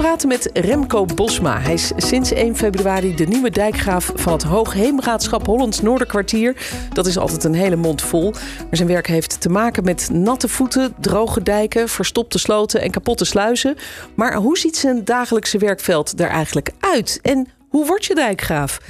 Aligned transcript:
Praten 0.00 0.28
met 0.28 0.50
Remco 0.52 1.04
Bosma. 1.04 1.60
Hij 1.60 1.72
is 1.72 1.92
sinds 1.96 2.32
1 2.32 2.56
februari 2.56 3.14
de 3.14 3.24
nieuwe 3.24 3.50
dijkgraaf 3.50 4.12
van 4.14 4.32
het 4.32 4.42
Hoogheemraadschap 4.42 5.46
Hollands 5.46 5.80
Noorderkwartier. 5.80 6.56
Dat 6.92 7.06
is 7.06 7.18
altijd 7.18 7.44
een 7.44 7.54
hele 7.54 7.76
mond 7.76 8.02
vol. 8.02 8.30
Maar 8.30 8.76
zijn 8.76 8.88
werk 8.88 9.06
heeft 9.06 9.40
te 9.40 9.48
maken 9.48 9.84
met 9.84 10.08
natte 10.12 10.48
voeten, 10.48 10.94
droge 11.00 11.42
dijken, 11.42 11.88
verstopte 11.88 12.38
sloten 12.38 12.80
en 12.80 12.90
kapotte 12.90 13.24
sluizen. 13.24 13.76
Maar 14.14 14.34
hoe 14.34 14.58
ziet 14.58 14.76
zijn 14.76 15.04
dagelijkse 15.04 15.58
werkveld 15.58 16.20
er 16.20 16.28
eigenlijk 16.28 16.70
uit? 16.80 17.18
En 17.22 17.48
hoe 17.68 17.86
word 17.86 18.04
je 18.04 18.14
dijkgraaf? 18.14 18.80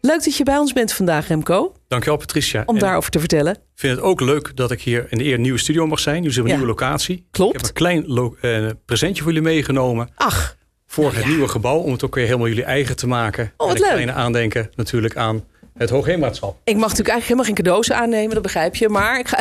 Leuk 0.00 0.24
dat 0.24 0.36
je 0.36 0.44
bij 0.44 0.58
ons 0.58 0.72
bent 0.72 0.92
vandaag, 0.92 1.28
Remco, 1.28 1.72
Dankjewel 1.88 2.18
Patricia. 2.18 2.62
om 2.66 2.74
En 2.74 2.80
daarover 2.80 3.10
te 3.10 3.18
vertellen. 3.18 3.52
Ik 3.54 3.60
vind 3.74 3.96
het 3.96 4.04
ook 4.04 4.20
leuk 4.20 4.56
dat 4.56 4.70
ik 4.70 4.80
hier 4.82 5.06
in 5.08 5.18
de 5.18 5.24
eer 5.24 5.38
nieuwe 5.38 5.58
studio 5.58 5.86
mag 5.86 6.00
zijn. 6.00 6.22
Nu 6.22 6.30
zijn 6.30 6.44
we 6.44 6.50
een 6.50 6.56
Ja. 6.58 6.62
nieuwe 6.64 6.80
locatie. 6.80 7.26
Klopt. 7.30 7.54
Ik 7.54 7.60
heb 7.60 7.68
een 7.68 7.74
klein 7.74 8.06
eh, 8.40 8.66
presentje 8.84 9.22
voor 9.22 9.32
jullie 9.32 9.48
meegenomen. 9.48 10.08
Ach, 10.14 10.56
Voor 10.86 11.14
het 11.14 11.26
nieuwe 11.26 11.48
gebouw. 11.48 11.78
Om 11.78 11.92
het 11.92 12.04
ook 12.04 12.14
weer 12.14 12.24
helemaal 12.24 12.48
jullie 12.48 12.64
eigen 12.64 12.96
te 12.96 13.06
maken. 13.06 13.52
Oh, 13.56 13.66
wat 13.66 13.68
en 13.68 13.74
een 13.74 13.80
leuk. 13.80 13.90
kleine 13.90 14.12
aandenken 14.12 14.70
natuurlijk 14.74 15.16
aan 15.16 15.44
het 15.78 15.90
Hoogheemraadschap. 15.90 16.56
Ik 16.64 16.76
mag 16.76 16.88
natuurlijk 16.88 17.08
eigenlijk 17.08 17.24
helemaal 17.24 17.44
geen 17.44 17.54
cadeaus 17.54 17.92
aannemen, 17.92 18.34
dat 18.34 18.42
begrijp 18.42 18.74
je. 18.74 18.88
Maar 18.88 19.18
ik, 19.18 19.28
ga, 19.28 19.38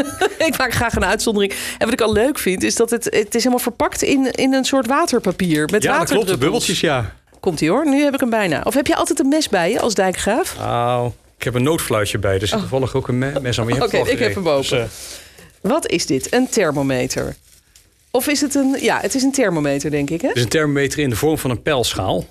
ik 0.46 0.58
maak 0.58 0.72
graag 0.72 0.94
een 0.94 1.04
uitzondering. 1.04 1.52
En 1.52 1.84
wat 1.84 1.92
ik 1.92 2.00
al 2.00 2.12
leuk 2.12 2.38
vind, 2.38 2.62
is 2.62 2.74
dat 2.76 2.90
het, 2.90 3.04
het 3.04 3.34
is 3.34 3.42
helemaal 3.42 3.58
verpakt 3.58 4.02
in, 4.02 4.30
in 4.30 4.52
een 4.52 4.64
soort 4.64 4.86
waterpapier. 4.86 5.68
Met 5.72 5.82
ja, 5.82 5.98
dat 5.98 6.08
klopt. 6.10 6.28
De 6.28 6.38
bubbeltjes, 6.38 6.80
ja. 6.80 7.14
Komt 7.40 7.60
ie 7.60 7.70
hoor, 7.70 7.88
nu 7.88 8.02
heb 8.02 8.14
ik 8.14 8.20
hem 8.20 8.30
bijna. 8.30 8.60
Of 8.64 8.74
heb 8.74 8.86
je 8.86 8.96
altijd 8.96 9.18
een 9.20 9.28
mes 9.28 9.48
bij 9.48 9.70
je 9.70 9.80
als 9.80 9.94
dijkgraaf? 9.94 10.56
Nou, 10.58 11.10
ik 11.38 11.44
heb 11.44 11.54
een 11.54 11.62
noodfluitje 11.62 12.18
bij. 12.18 12.38
Dus 12.38 12.50
toevallig 12.50 12.94
ook 12.94 13.08
een 13.08 13.18
me- 13.18 13.40
mes 13.40 13.60
aan. 13.60 13.72
Oh. 13.72 13.82
Oké, 13.82 13.96
ik 13.96 14.18
heb 14.18 14.34
hem 14.34 14.48
open. 14.48 14.60
Dus, 14.60 14.70
eh, 14.70 14.82
Wat 15.60 15.86
is 15.90 16.06
dit? 16.06 16.32
Een 16.34 16.48
thermometer. 16.48 17.34
Of 18.10 18.26
is 18.28 18.40
het 18.40 18.54
een... 18.54 18.76
Ja, 18.80 18.98
het 19.00 19.14
is 19.14 19.22
een 19.22 19.32
thermometer, 19.32 19.90
denk 19.90 20.10
ik, 20.10 20.20
hè? 20.20 20.28
het 20.28 20.36
is 20.36 20.42
een 20.42 20.48
thermometer 20.48 20.98
in 20.98 21.10
de 21.10 21.16
vorm 21.16 21.38
van 21.38 21.50
een 21.50 21.62
pijlschaal. 21.62 22.24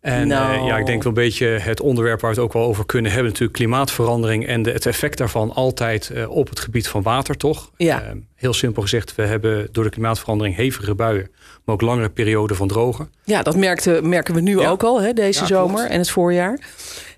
En 0.00 0.28
Nou. 0.28 0.60
eh, 0.60 0.66
ja, 0.66 0.76
ik 0.78 0.86
denk 0.86 1.02
wel 1.02 1.12
een 1.12 1.18
beetje 1.22 1.46
het 1.46 1.80
onderwerp 1.80 2.20
waar 2.20 2.30
we 2.30 2.36
het 2.36 2.44
ook 2.46 2.52
wel 2.52 2.62
over 2.62 2.86
kunnen 2.86 3.10
hebben. 3.10 3.28
Natuurlijk 3.30 3.58
klimaatverandering 3.58 4.46
en 4.46 4.62
de, 4.62 4.70
het 4.72 4.86
effect 4.86 5.18
daarvan 5.18 5.52
altijd 5.54 6.10
eh, 6.10 6.30
op 6.30 6.48
het 6.48 6.60
gebied 6.60 6.88
van 6.88 7.02
water, 7.02 7.36
toch? 7.36 7.70
Ja. 7.76 8.02
Eh, 8.02 8.10
heel 8.34 8.52
simpel 8.54 8.82
gezegd, 8.82 9.14
we 9.14 9.22
hebben 9.22 9.68
door 9.72 9.84
de 9.84 9.90
klimaatverandering 9.90 10.56
hevige 10.56 10.94
buien, 10.94 11.30
maar 11.64 11.74
ook 11.74 11.80
langere 11.80 12.08
perioden 12.08 12.56
van 12.56 12.68
drogen. 12.68 13.10
Ja, 13.24 13.42
dat 13.42 13.56
merkte, 13.56 14.00
merken 14.02 14.34
we 14.34 14.40
nu 14.40 14.60
Ja. 14.60 14.68
ook 14.70 14.82
al, 14.82 15.00
hè, 15.02 15.12
deze 15.12 15.40
Ja, 15.40 15.46
zomer 15.46 15.76
klopt. 15.76 15.90
en 15.90 15.98
het 15.98 16.10
voorjaar. 16.10 16.58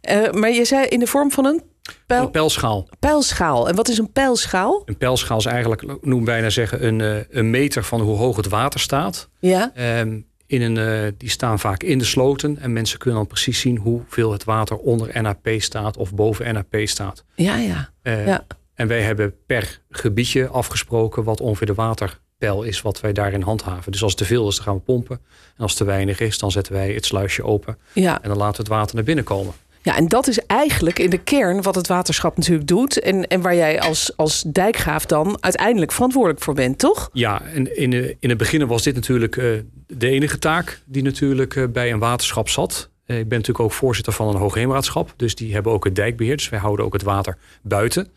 Eh, 0.06 0.32
maar 0.32 0.50
je 0.50 0.64
zei 0.64 0.86
in 0.86 0.98
de 0.98 1.06
vorm 1.06 1.30
van 1.30 1.44
een 1.44 1.62
pijl, 2.06 2.22
Een 2.22 2.30
pijlschaal. 2.30 2.88
pijlschaal. 2.98 3.68
En 3.68 3.74
wat 3.74 3.88
is 3.88 3.98
een 3.98 4.12
pijlschaal? 4.12 4.82
Een 4.84 4.96
pijlschaal 4.96 5.38
is 5.38 5.44
eigenlijk, 5.46 6.04
noem 6.04 6.24
bijna 6.24 6.50
zeggen, 6.50 6.86
een, 6.86 7.00
eh, 7.00 7.16
een 7.30 7.50
meter 7.50 7.84
van 7.84 8.00
hoe 8.00 8.16
hoog 8.16 8.36
het 8.36 8.48
water 8.48 8.80
staat. 8.80 9.28
Ja. 9.40 9.70
Ehm, 9.74 10.20
in 10.46 10.62
een, 10.62 10.76
eh, 10.78 11.12
die 11.16 11.30
staan 11.30 11.58
vaak 11.58 11.82
in 11.82 11.98
de 11.98 12.04
sloten 12.04 12.58
en 12.58 12.72
mensen 12.72 12.98
kunnen 12.98 13.18
dan 13.18 13.28
precies 13.28 13.60
zien 13.60 13.76
hoeveel 13.76 14.32
het 14.32 14.44
water 14.44 14.76
onder 14.76 15.22
NAP 15.22 15.48
staat 15.58 15.96
of 15.96 16.14
boven 16.14 16.54
NAP 16.54 16.76
staat. 16.84 17.24
Ja, 17.34 17.56
ja. 17.56 17.90
Ja. 18.02 18.46
En 18.74 18.86
wij 18.88 19.02
hebben 19.02 19.34
per 19.46 19.80
gebiedje 19.90 20.48
afgesproken 20.48 21.24
wat 21.24 21.40
ongeveer 21.40 21.66
de 21.66 21.74
waterpeil 21.74 22.62
is 22.62 22.82
wat 22.82 23.00
wij 23.00 23.12
daarin 23.12 23.42
handhaven. 23.42 23.92
Dus 23.92 24.02
als 24.02 24.10
het 24.10 24.20
te 24.20 24.26
veel 24.26 24.48
is, 24.48 24.54
dan 24.56 24.64
gaan 24.64 24.74
we 24.74 24.80
pompen. 24.80 25.20
En 25.56 25.62
als 25.62 25.70
het 25.70 25.80
te 25.80 25.84
weinig 25.86 26.20
is, 26.20 26.38
dan 26.38 26.50
zetten 26.50 26.72
wij 26.72 26.92
het 26.92 27.04
sluisje 27.04 27.42
open. 27.44 27.78
Ja. 27.92 28.22
En 28.22 28.28
dan 28.28 28.38
laten 28.38 28.56
we 28.56 28.62
het 28.62 28.78
water 28.78 28.94
naar 28.94 29.04
binnen 29.04 29.24
komen. 29.24 29.52
Ja, 29.86 29.96
en 29.96 30.08
dat 30.08 30.26
is 30.26 30.38
eigenlijk 30.46 30.98
in 30.98 31.10
de 31.10 31.18
kern 31.18 31.62
wat 31.62 31.74
het 31.74 31.86
waterschap 31.86 32.36
natuurlijk 32.36 32.66
doet. 32.68 33.00
En, 33.00 33.26
en 33.26 33.40
waar 33.40 33.54
jij 33.54 33.80
als, 33.80 34.16
als 34.16 34.42
dijkgraaf 34.42 35.06
dan 35.06 35.36
uiteindelijk 35.40 35.92
verantwoordelijk 35.92 36.42
voor 36.42 36.54
bent, 36.54 36.78
toch? 36.78 37.08
Ja, 37.12 37.42
en 37.42 37.76
in, 37.76 37.90
de, 37.90 38.16
in 38.20 38.28
het 38.28 38.38
begin 38.38 38.66
was 38.66 38.82
dit 38.82 38.94
natuurlijk 38.94 39.36
eh, 39.36 39.44
de 39.86 40.08
enige 40.08 40.38
taak 40.38 40.80
die 40.84 41.02
natuurlijk 41.02 41.56
eh, 41.56 41.64
bij 41.68 41.92
een 41.92 41.98
waterschap 41.98 42.48
zat. 42.48 42.90
Eh, 43.04 43.18
ik 43.18 43.28
ben 43.28 43.38
natuurlijk 43.38 43.64
ook 43.64 43.72
voorzitter 43.72 44.12
van 44.12 44.28
een 44.28 44.36
hoogheemraadschap. 44.36 45.12
Dus 45.16 45.34
die 45.34 45.52
hebben 45.54 45.72
ook 45.72 45.84
het 45.84 45.94
dijkbeheer. 45.94 46.36
Dus 46.36 46.48
wij 46.48 46.58
houden 46.58 46.84
ook 46.84 46.92
het 46.92 47.02
water 47.02 47.38
buiten 47.62 48.08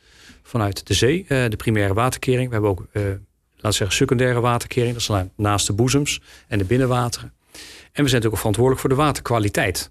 vanuit 0.44 0.88
de 0.88 0.94
zee. 0.94 1.26
eh, 1.28 1.44
de 1.50 1.56
primaire 1.56 1.94
waterkering. 1.94 2.48
We 2.48 2.54
hebben 2.54 2.72
ook, 2.72 2.86
eh, 2.92 3.02
laten 3.04 3.20
we 3.62 3.72
zeggen, 3.72 3.96
secundaire 3.98 4.40
waterkering. 4.40 4.92
Dat 4.94 5.02
is 5.02 5.08
na- 5.08 5.30
naast 5.36 5.68
de 5.68 5.74
boezems 5.74 6.22
en 6.48 6.58
de 6.58 6.66
binnenwateren. 6.66 7.34
En 7.92 8.04
we 8.04 8.10
zijn 8.10 8.22
natuurlijk 8.22 8.34
ook 8.34 8.38
verantwoordelijk 8.38 8.82
voor 8.82 8.90
de 8.90 8.96
waterkwaliteit. 8.96 9.90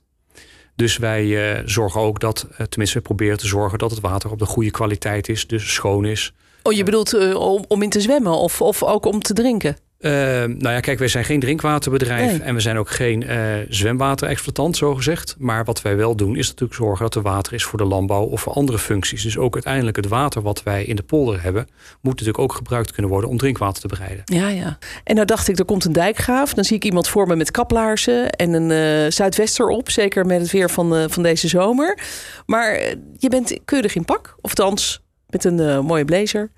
Dus 0.79 0.97
wij 0.97 1.53
eh, 1.57 1.63
zorgen 1.65 2.01
ook 2.01 2.21
dat, 2.21 2.47
eh, 2.57 2.67
tenminste 2.67 2.99
we 2.99 3.05
proberen 3.05 3.39
te 3.39 3.47
zorgen 3.47 3.79
dat 3.79 3.91
het 3.91 4.01
water 4.01 4.31
op 4.31 4.39
de 4.39 4.47
goede 4.47 4.71
kwaliteit 4.71 5.29
is. 5.29 5.47
Dus 5.47 5.75
schoon 5.75 6.05
is. 6.05 6.33
Oh, 6.63 6.73
je 6.73 6.83
bedoelt 6.83 7.15
eh, 7.15 7.35
om, 7.35 7.65
om 7.69 7.83
in 7.83 7.91
te 7.91 8.01
zwemmen 8.01 8.33
of, 8.33 8.61
of 8.61 8.83
ook 8.83 9.05
om 9.05 9.23
te 9.23 9.33
drinken? 9.33 9.77
Uh, 10.01 10.11
nou 10.45 10.69
ja, 10.69 10.81
kijk, 10.81 10.99
wij 10.99 11.09
zijn 11.09 11.25
geen 11.25 11.41
drinkwaterbedrijf 11.41 12.31
Nee. 12.31 12.43
en 12.43 12.55
we 12.55 12.61
zijn 12.61 12.79
ook 12.79 12.91
geen 12.91 13.23
uh, 13.23 13.37
zwemwaterexploitant, 13.69 14.77
zo 14.77 14.95
gezegd. 14.95 15.35
Maar 15.39 15.65
wat 15.65 15.83
wij 15.83 15.97
wel 15.97 16.17
doen, 16.17 16.37
is 16.37 16.47
natuurlijk 16.47 16.79
zorgen 16.79 17.05
dat 17.05 17.15
er 17.15 17.23
water 17.23 17.53
is 17.53 17.65
voor 17.65 17.79
de 17.79 17.85
landbouw 17.85 18.25
of 18.25 18.41
voor 18.41 18.53
andere 18.53 18.79
functies. 18.79 19.23
Dus 19.23 19.39
ook 19.39 19.55
uiteindelijk 19.55 19.97
het 19.97 20.09
water 20.09 20.43
wat 20.43 20.63
wij 20.63 20.85
in 20.85 20.97
de 20.97 21.03
polder 21.03 21.43
hebben, 21.43 21.67
moet 22.01 22.13
natuurlijk 22.13 22.39
ook 22.39 22.53
gebruikt 22.53 22.93
kunnen 22.93 23.11
worden 23.11 23.31
om 23.31 23.37
drinkwater 23.39 23.81
te 23.83 23.89
bereiden. 23.89 24.23
Ja, 24.25 24.49
ja. 24.49 24.79
En 25.05 25.15
nou 25.15 25.27
dacht 25.27 25.49
ik, 25.49 25.59
er 25.59 25.65
komt 25.65 25.85
een 25.85 25.93
dijkgraaf. 25.93 26.55
Dan 26.55 26.65
zie 26.65 26.77
ik 26.77 26.85
iemand 26.85 27.09
voor 27.09 27.27
me 27.27 27.37
met 27.37 27.51
kaplaarzen 27.51 28.31
en 28.31 28.53
een 28.53 28.71
eh, 28.71 29.11
zuidwester 29.11 29.69
op. 29.69 29.91
Zeker 29.91 30.27
met 30.27 30.41
het 30.41 30.51
weer 30.51 30.71
van, 30.71 30.97
eh, 30.97 31.05
van 31.09 31.23
deze 31.23 31.49
zomer. 31.49 31.99
Maar 32.47 32.81
je 33.17 33.29
bent 33.29 33.59
keurig 33.65 33.95
in 33.95 34.05
pak. 34.05 34.37
Of 34.41 34.51
althans, 34.51 35.01
met 35.27 35.45
een 35.45 35.85
mooie 35.85 36.05
blazer. 36.05 36.51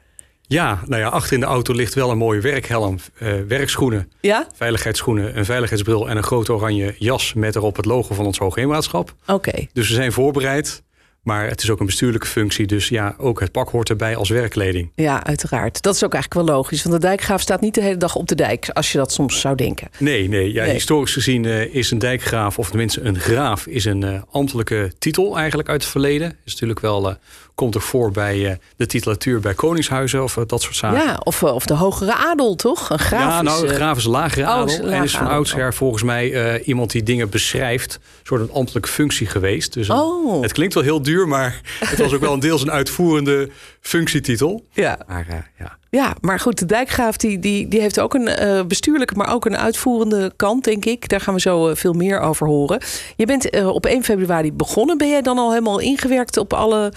Ja, 0.53 0.81
nou 0.87 1.03
ja, 1.03 1.09
achter 1.09 1.33
in 1.33 1.41
de 1.41 1.47
auto 1.47 1.75
ligt 1.75 1.95
wel 1.95 2.11
een 2.11 2.19
mooie 2.19 2.41
werkhelm, 2.41 2.99
uh, 3.23 3.33
werkschoenen, 3.49 4.13
Ja? 4.21 4.47
veiligheidsschoenen, 4.55 5.39
een 5.39 5.45
veiligheidsbril 5.45 6.09
en 6.09 6.17
een 6.17 6.23
grote 6.23 6.53
oranje 6.53 6.95
jas 6.99 7.35
met 7.35 7.57
erop 7.57 7.77
het 7.77 7.85
logo 7.85 8.15
van 8.15 8.27
ons 8.27 8.39
Hoogheemraadschap. 8.39 9.15
Oké. 9.27 9.67
Dus 9.73 9.89
we 9.89 9.95
zijn 9.95 10.13
voorbereid. 10.13 10.83
Maar 11.23 11.49
het 11.49 11.63
is 11.63 11.71
ook 11.71 11.81
een 11.81 11.87
bestuurlijke 11.87 12.27
functie. 12.27 12.67
Dus 12.67 12.89
ja, 12.89 13.15
ook 13.19 13.41
het 13.41 13.53
pak 13.53 13.69
hoort 13.71 13.89
erbij 13.89 14.17
als 14.17 14.29
werkkleding. 14.29 14.93
Ja, 14.95 15.25
uiteraard. 15.25 15.83
Dat 15.83 15.95
is 15.95 16.05
ook 16.05 16.15
eigenlijk 16.15 16.47
wel 16.47 16.57
logisch. 16.57 16.83
Want 16.83 16.95
de 16.95 17.07
dijkgraaf 17.07 17.41
staat 17.41 17.61
niet 17.61 17.75
de 17.75 17.81
hele 17.83 17.97
dag 17.97 18.15
op 18.15 18.29
de 18.29 18.35
dijk. 18.35 18.69
Als 18.69 18.93
je 18.93 18.99
dat 18.99 19.13
soms 19.13 19.41
zou 19.41 19.55
denken. 19.57 19.89
Nee, 19.99 20.29
nee. 20.29 20.53
Ja, 20.53 20.65
Nee. 20.65 20.73
Historisch 20.73 21.13
gezien 21.13 21.45
uh, 21.45 21.75
is 21.75 21.91
een 21.91 21.99
dijkgraaf, 21.99 22.59
of 22.59 22.69
tenminste 22.69 23.01
een 23.01 23.19
graaf, 23.19 23.67
is 23.67 23.85
een 23.85 24.03
uh, 24.05 24.21
ambtelijke 24.31 24.93
titel 24.99 25.37
eigenlijk 25.39 25.69
uit 25.69 25.83
het 25.83 25.91
verleden. 25.91 26.37
Is 26.45 26.53
natuurlijk 26.53 26.81
wel, 26.81 27.09
uh, 27.09 27.15
komt 27.55 27.75
er 27.75 27.81
voor 27.81 28.11
bij 28.11 28.59
de 28.77 28.87
titulatuur 28.87 29.41
bij 29.41 29.55
koningshuizen 29.55 30.23
of 30.23 30.35
dat 30.47 30.63
soort 30.63 30.77
zaken. 30.77 31.01
Ja, 31.07 31.21
of, 31.25 31.43
of 31.43 31.67
de 31.67 31.75
hogere 31.75 32.15
adel, 32.15 32.55
toch? 32.55 32.91
Een 32.91 32.99
graaf 32.99 33.21
ja, 33.21 33.43
nou, 33.43 33.65
is, 33.65 33.71
een 33.71 33.77
graaf 33.77 33.97
is 33.97 34.05
lagere 34.05 34.43
oh, 34.47 34.49
adel. 34.51 34.67
is 34.67 34.79
en 34.79 35.03
is 35.03 35.17
van 35.17 35.27
oudsher 35.29 35.75
volgens 35.75 36.03
mij 36.03 36.61
iemand 36.63 36.91
die 36.91 37.03
dingen 37.03 37.29
beschrijft. 37.29 37.95
Een 37.95 38.27
soort 38.27 38.41
een 38.41 38.53
ambtelijke 38.53 38.89
functie 38.89 39.27
geweest. 39.27 39.73
Dus 39.73 39.89
een- 39.89 39.97
Oh. 39.97 40.43
het 40.43 40.53
klinkt 40.53 40.75
wel 40.75 40.83
heel 40.83 41.03
duur, 41.03 41.20
maar 41.29 41.61
het 41.85 41.99
was 41.99 42.15
ook 42.15 42.21
wel 42.21 42.33
een 42.33 42.41
deels 42.41 42.63
een 42.63 42.71
uitvoerende 42.71 43.51
functietitel. 43.81 44.65
Ja. 44.73 44.99
Maar 45.07 45.27
uh, 45.31 45.37
ja, 45.59 45.77
Ja, 45.91 46.15
maar 46.21 46.41
goed, 46.41 46.59
de 46.59 46.67
dijkgraaf 46.67 47.17
die, 47.17 47.39
die, 47.39 47.69
die 47.69 47.81
heeft 47.81 48.01
ook 48.01 48.15
een 48.15 48.29
uh, 48.29 48.65
bestuurlijke, 48.65 49.15
maar 49.15 49.35
ook 49.35 49.45
een 49.45 49.57
uitvoerende 49.57 50.33
kant, 50.37 50.65
denk 50.65 50.85
ik. 50.85 51.09
Daar 51.09 51.21
gaan 51.21 51.35
we 51.35 51.41
zo 51.41 51.69
uh, 51.69 51.75
veel 51.75 51.93
meer 51.93 52.21
over 52.21 52.47
horen. 52.47 52.83
Je 53.17 53.27
bent 53.27 53.65
op 53.65 53.87
1 53.87 54.05
februari 54.05 54.53
begonnen. 54.53 54.99
Ben 54.99 55.09
jij 55.09 55.23
dan 55.23 55.39
al 55.39 55.51
helemaal 55.51 55.81
ingewerkt 55.81 56.37
op 56.37 56.53
alle 56.53 56.93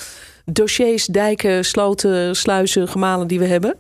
dossiers, 0.45 1.05
dijken, 1.05 1.65
sloten, 1.65 2.35
sluizen, 2.35 2.87
gemalen 2.87 3.27
die 3.27 3.39
we 3.39 3.45
hebben? 3.45 3.77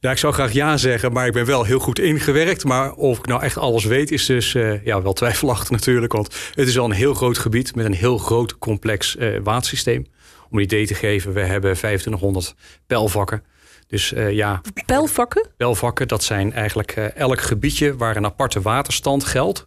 Ja, 0.00 0.10
ik 0.10 0.18
zou 0.18 0.32
graag 0.32 0.52
ja 0.52 0.76
zeggen, 0.76 1.12
maar 1.12 1.26
ik 1.26 1.32
ben 1.32 1.44
wel 1.44 1.64
heel 1.64 1.78
goed 1.78 1.98
ingewerkt. 1.98 2.64
Maar 2.64 2.92
of 2.92 3.18
ik 3.18 3.26
nou 3.26 3.42
echt 3.42 3.56
alles 3.56 3.84
weet, 3.84 4.10
is 4.10 4.26
dus 4.26 4.54
uh, 4.54 4.84
ja, 4.84 5.02
wel 5.02 5.12
twijfelachtig 5.12 5.70
natuurlijk. 5.80 6.12
Want 6.12 6.36
het 6.54 6.68
is 6.68 6.78
al 6.78 6.84
een 6.84 6.90
heel 6.90 7.14
groot 7.14 7.38
gebied 7.38 7.74
met 7.74 7.86
een 7.86 7.94
heel 7.94 8.18
groot 8.18 8.58
complex 8.58 9.16
uh, 9.16 9.38
watersysteem. 9.42 10.06
Om 10.50 10.56
een 10.56 10.64
idee 10.64 10.86
te 10.86 10.94
geven, 10.94 11.32
we 11.32 11.40
hebben 11.40 11.72
2500 11.72 12.54
pijlvakken. 12.86 13.44
Dus 13.86 14.12
uh, 14.12 14.32
ja. 14.32 14.60
Pijlvakken? 14.86 15.46
Pijlvakken, 15.56 16.08
dat 16.08 16.22
zijn 16.22 16.52
eigenlijk 16.52 16.92
elk 16.96 17.40
gebiedje 17.40 17.96
waar 17.96 18.16
een 18.16 18.24
aparte 18.24 18.60
waterstand 18.60 19.24
geldt. 19.24 19.66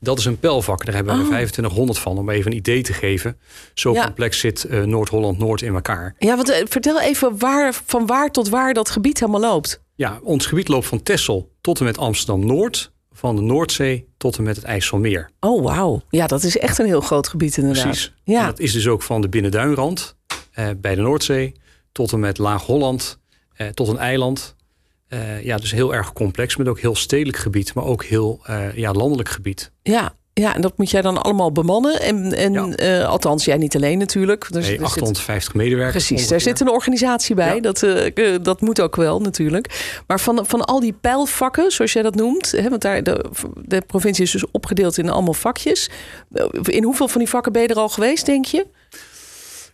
Dat 0.00 0.18
is 0.18 0.24
een 0.24 0.38
pijlvak. 0.38 0.84
Daar 0.84 0.94
hebben 0.94 1.12
we 1.12 1.18
Oh. 1.18 1.24
er 1.26 1.32
2500 1.32 1.98
van, 1.98 2.18
om 2.18 2.30
even 2.30 2.50
een 2.50 2.56
idee 2.56 2.82
te 2.82 2.92
geven. 2.92 3.38
Zo 3.74 3.92
Ja. 3.92 4.04
complex 4.04 4.38
zit 4.38 4.66
uh, 4.70 4.82
Noord-Holland-Noord 4.84 5.62
in 5.62 5.74
elkaar. 5.74 6.14
Ja, 6.18 6.36
want 6.36 6.50
uh, 6.50 6.56
vertel 6.64 7.00
even 7.00 7.38
waar, 7.38 7.74
van 7.86 8.06
waar 8.06 8.30
tot 8.30 8.48
waar 8.48 8.74
dat 8.74 8.90
gebied 8.90 9.20
helemaal 9.20 9.40
loopt. 9.40 9.82
Ja, 9.94 10.18
ons 10.22 10.46
gebied 10.46 10.68
loopt 10.68 10.86
van 10.86 11.02
Texel 11.02 11.50
tot 11.60 11.78
en 11.78 11.84
met 11.84 11.98
Amsterdam-Noord. 11.98 12.92
Van 13.12 13.36
de 13.36 13.42
Noordzee 13.42 14.08
tot 14.16 14.36
en 14.36 14.42
met 14.42 14.56
het 14.56 14.64
IJsselmeer. 14.64 15.30
Oh, 15.40 15.64
wauw. 15.64 16.00
Ja, 16.10 16.26
dat 16.26 16.42
is 16.42 16.58
echt 16.58 16.78
een 16.78 16.86
heel 16.86 17.00
groot 17.00 17.28
gebied 17.28 17.56
inderdaad. 17.56 17.84
Precies. 17.84 18.12
Ja. 18.24 18.40
En 18.40 18.46
dat 18.46 18.58
is 18.58 18.72
dus 18.72 18.86
ook 18.88 19.02
van 19.02 19.20
de 19.20 19.28
Binnenduinrand 19.28 20.16
eh, 20.52 20.68
bij 20.76 20.94
de 20.94 21.00
Noordzee 21.00 21.54
tot 21.92 22.12
en 22.12 22.20
met 22.20 22.38
Laag-Holland, 22.38 23.18
eh, 23.54 23.66
tot 23.68 23.88
een 23.88 23.98
eiland. 23.98 24.54
Ja, 25.42 25.56
dus 25.56 25.72
heel 25.72 25.94
erg 25.94 26.12
complex, 26.12 26.56
met 26.56 26.68
ook 26.68 26.80
heel 26.80 26.96
stedelijk 26.96 27.38
gebied, 27.38 27.74
maar 27.74 27.84
ook 27.84 28.04
heel 28.04 28.40
ja, 28.74 28.92
landelijk 28.92 29.28
gebied. 29.28 29.72
Ja, 29.82 30.14
ja, 30.38 30.54
en 30.54 30.60
dat 30.60 30.78
moet 30.78 30.90
jij 30.90 31.02
dan 31.02 31.22
allemaal 31.22 31.52
bemannen. 31.52 32.00
En, 32.00 32.32
en 32.32 32.52
ja. 32.76 33.02
althans, 33.02 33.44
jij 33.44 33.56
niet 33.56 33.76
alleen 33.76 33.98
natuurlijk. 33.98 34.46
Dus, 34.50 34.66
nee, 34.66 34.82
850 34.82 35.54
medewerkers. 35.54 36.06
Precies, 36.06 36.28
daar 36.28 36.40
zit 36.40 36.60
een 36.60 36.70
organisatie 36.70 37.34
bij. 37.34 37.60
Dat, 37.60 37.86
dat 38.42 38.60
moet 38.60 38.80
ook 38.80 38.96
wel 38.96 39.20
natuurlijk. 39.20 40.00
Maar 40.06 40.20
van, 40.20 40.46
van 40.46 40.64
al 40.64 40.80
die 40.80 40.92
pijlvakken, 40.92 41.72
zoals 41.72 41.92
jij 41.92 42.02
dat 42.02 42.14
noemt... 42.14 42.50
Hè, 42.50 42.68
want 42.68 42.82
daar, 42.82 43.02
de, 43.02 43.24
de 43.54 43.80
provincie 43.80 44.24
is 44.24 44.30
dus 44.30 44.50
opgedeeld 44.50 44.98
in 44.98 45.10
allemaal 45.10 45.34
vakjes. 45.34 45.90
In 46.62 46.84
hoeveel 46.84 47.08
van 47.08 47.20
die 47.20 47.30
vakken 47.30 47.52
ben 47.52 47.62
je 47.62 47.68
er 47.68 47.76
al 47.76 47.88
geweest, 47.88 48.26
denk 48.26 48.44
je? 48.44 48.66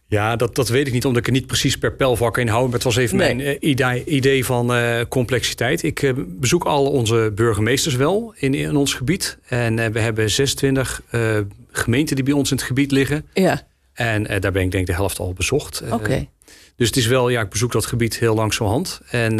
Ja, 0.06 0.36
dat, 0.36 0.54
dat 0.54 0.68
weet 0.68 0.86
ik 0.86 0.92
niet, 0.92 1.04
omdat 1.04 1.20
ik 1.20 1.26
er 1.26 1.32
niet 1.32 1.46
precies 1.46 1.78
per 1.78 1.92
pijlvak 1.92 2.38
in 2.38 2.48
hou. 2.48 2.64
Maar 2.64 2.72
het 2.72 2.82
was 2.82 2.96
even 2.96 3.16
mijn 3.16 3.40
uh, 3.40 3.56
idee, 3.60 4.04
idee, 4.04 4.44
van 4.44 4.76
uh, 4.76 5.00
complexiteit. 5.08 5.82
Ik 5.82 6.02
uh, 6.02 6.12
bezoek 6.26 6.64
al 6.64 6.90
onze 6.90 7.32
burgemeesters 7.34 7.94
wel 7.94 8.34
in, 8.36 8.54
in 8.54 8.76
ons 8.76 8.94
gebied. 8.94 9.38
En 9.48 9.92
we 9.92 10.00
hebben 10.00 10.30
26 10.30 11.02
gemeenten 11.70 12.16
die 12.16 12.24
bij 12.24 12.34
ons 12.34 12.50
in 12.50 12.56
het 12.56 12.66
gebied 12.66 12.90
liggen. 12.90 13.26
Ja. 13.32 13.62
En 13.92 14.22
daar 14.22 14.52
ben 14.52 14.62
ik 14.62 14.70
denk 14.70 14.72
ik 14.72 14.86
de 14.86 14.92
helft 14.92 15.18
al 15.18 15.32
bezocht. 15.32 15.82
Oké. 15.90 16.26
Dus 16.76 16.86
het 16.86 16.96
is 16.96 17.06
wel, 17.06 17.28
ja, 17.28 17.40
ik 17.40 17.48
bezoek 17.48 17.72
dat 17.72 17.86
gebied 17.86 18.18
heel 18.18 18.34
langzamerhand. 18.34 19.00
En 19.10 19.36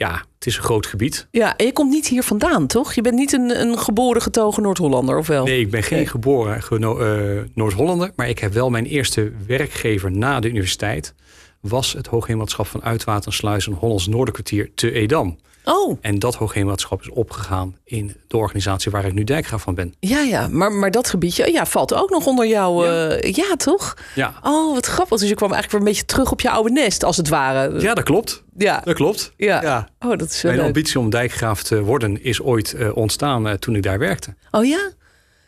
ja, 0.00 0.24
het 0.34 0.46
is 0.46 0.56
een 0.56 0.62
groot 0.62 0.86
gebied. 0.86 1.26
Ja, 1.30 1.56
en 1.56 1.66
je 1.66 1.72
komt 1.72 1.90
niet 1.90 2.08
hier 2.08 2.22
vandaan, 2.22 2.66
toch? 2.66 2.92
Je 2.92 3.00
bent 3.00 3.14
niet 3.14 3.32
een, 3.32 3.60
een 3.60 3.78
geboren 3.78 4.22
getogen 4.22 4.62
Noord-Hollander, 4.62 5.18
of 5.18 5.26
wel? 5.26 5.44
Nee, 5.44 5.60
ik 5.60 5.70
ben 5.70 5.82
geen 5.82 6.06
geboren 6.06 6.62
uh, 6.80 7.42
Noord-Hollander. 7.54 8.12
Maar 8.16 8.28
ik 8.28 8.38
heb 8.38 8.52
wel 8.52 8.70
mijn 8.70 8.86
eerste 8.86 9.32
werkgever 9.46 10.10
na 10.12 10.40
de 10.40 10.48
universiteit... 10.48 11.14
was 11.60 11.92
het 11.92 12.06
Hoogheemraadschap 12.06 12.66
van 12.66 12.82
Uitwater 12.82 13.32
en 13.42 13.72
Hollands 13.72 14.06
Noorderkwartier 14.06 14.70
te 14.74 14.92
Edam. 14.92 15.38
Oh. 15.70 15.98
En 16.00 16.18
dat 16.18 16.34
hoogheemraadschap 16.34 17.00
is 17.00 17.10
opgegaan 17.10 17.76
in 17.84 18.16
de 18.28 18.36
organisatie 18.36 18.90
waar 18.90 19.04
ik 19.04 19.12
nu 19.12 19.24
dijkgraaf 19.24 19.62
van 19.62 19.74
ben. 19.74 19.94
Ja, 20.00 20.20
ja, 20.20 20.48
maar, 20.48 20.72
maar 20.72 20.90
dat 20.90 21.08
gebiedje 21.08 21.52
ja, 21.52 21.66
valt 21.66 21.94
ook 21.94 22.10
nog 22.10 22.26
onder 22.26 22.46
jou. 22.46 22.86
Ja. 22.86 23.22
Uh, 23.22 23.32
ja, 23.32 23.56
toch? 23.56 23.96
Ja. 24.14 24.34
Oh, 24.42 24.74
wat 24.74 24.86
grappig. 24.86 25.18
Dus 25.18 25.28
je 25.28 25.34
kwam 25.34 25.52
eigenlijk 25.52 25.70
weer 25.70 25.80
een 25.80 25.96
beetje 25.96 26.14
terug 26.14 26.32
op 26.32 26.40
je 26.40 26.50
oude 26.50 26.70
nest, 26.70 27.04
als 27.04 27.16
het 27.16 27.28
ware. 27.28 27.80
Ja, 27.80 27.94
dat 27.94 28.04
klopt. 28.04 28.42
Ja. 28.56 28.80
Dat 28.84 28.94
klopt. 28.94 29.32
Ja. 29.36 29.62
ja. 29.62 29.88
Oh, 29.98 30.18
dat 30.18 30.30
is 30.30 30.42
Mijn 30.42 30.60
ambitie 30.60 30.98
om 30.98 31.10
dijkgraaf 31.10 31.62
te 31.62 31.82
worden 31.82 32.24
is 32.24 32.40
ooit 32.40 32.74
uh, 32.76 32.96
ontstaan 32.96 33.46
uh, 33.46 33.52
toen 33.52 33.76
ik 33.76 33.82
daar 33.82 33.98
werkte. 33.98 34.34
Oh 34.50 34.64
ja? 34.64 34.90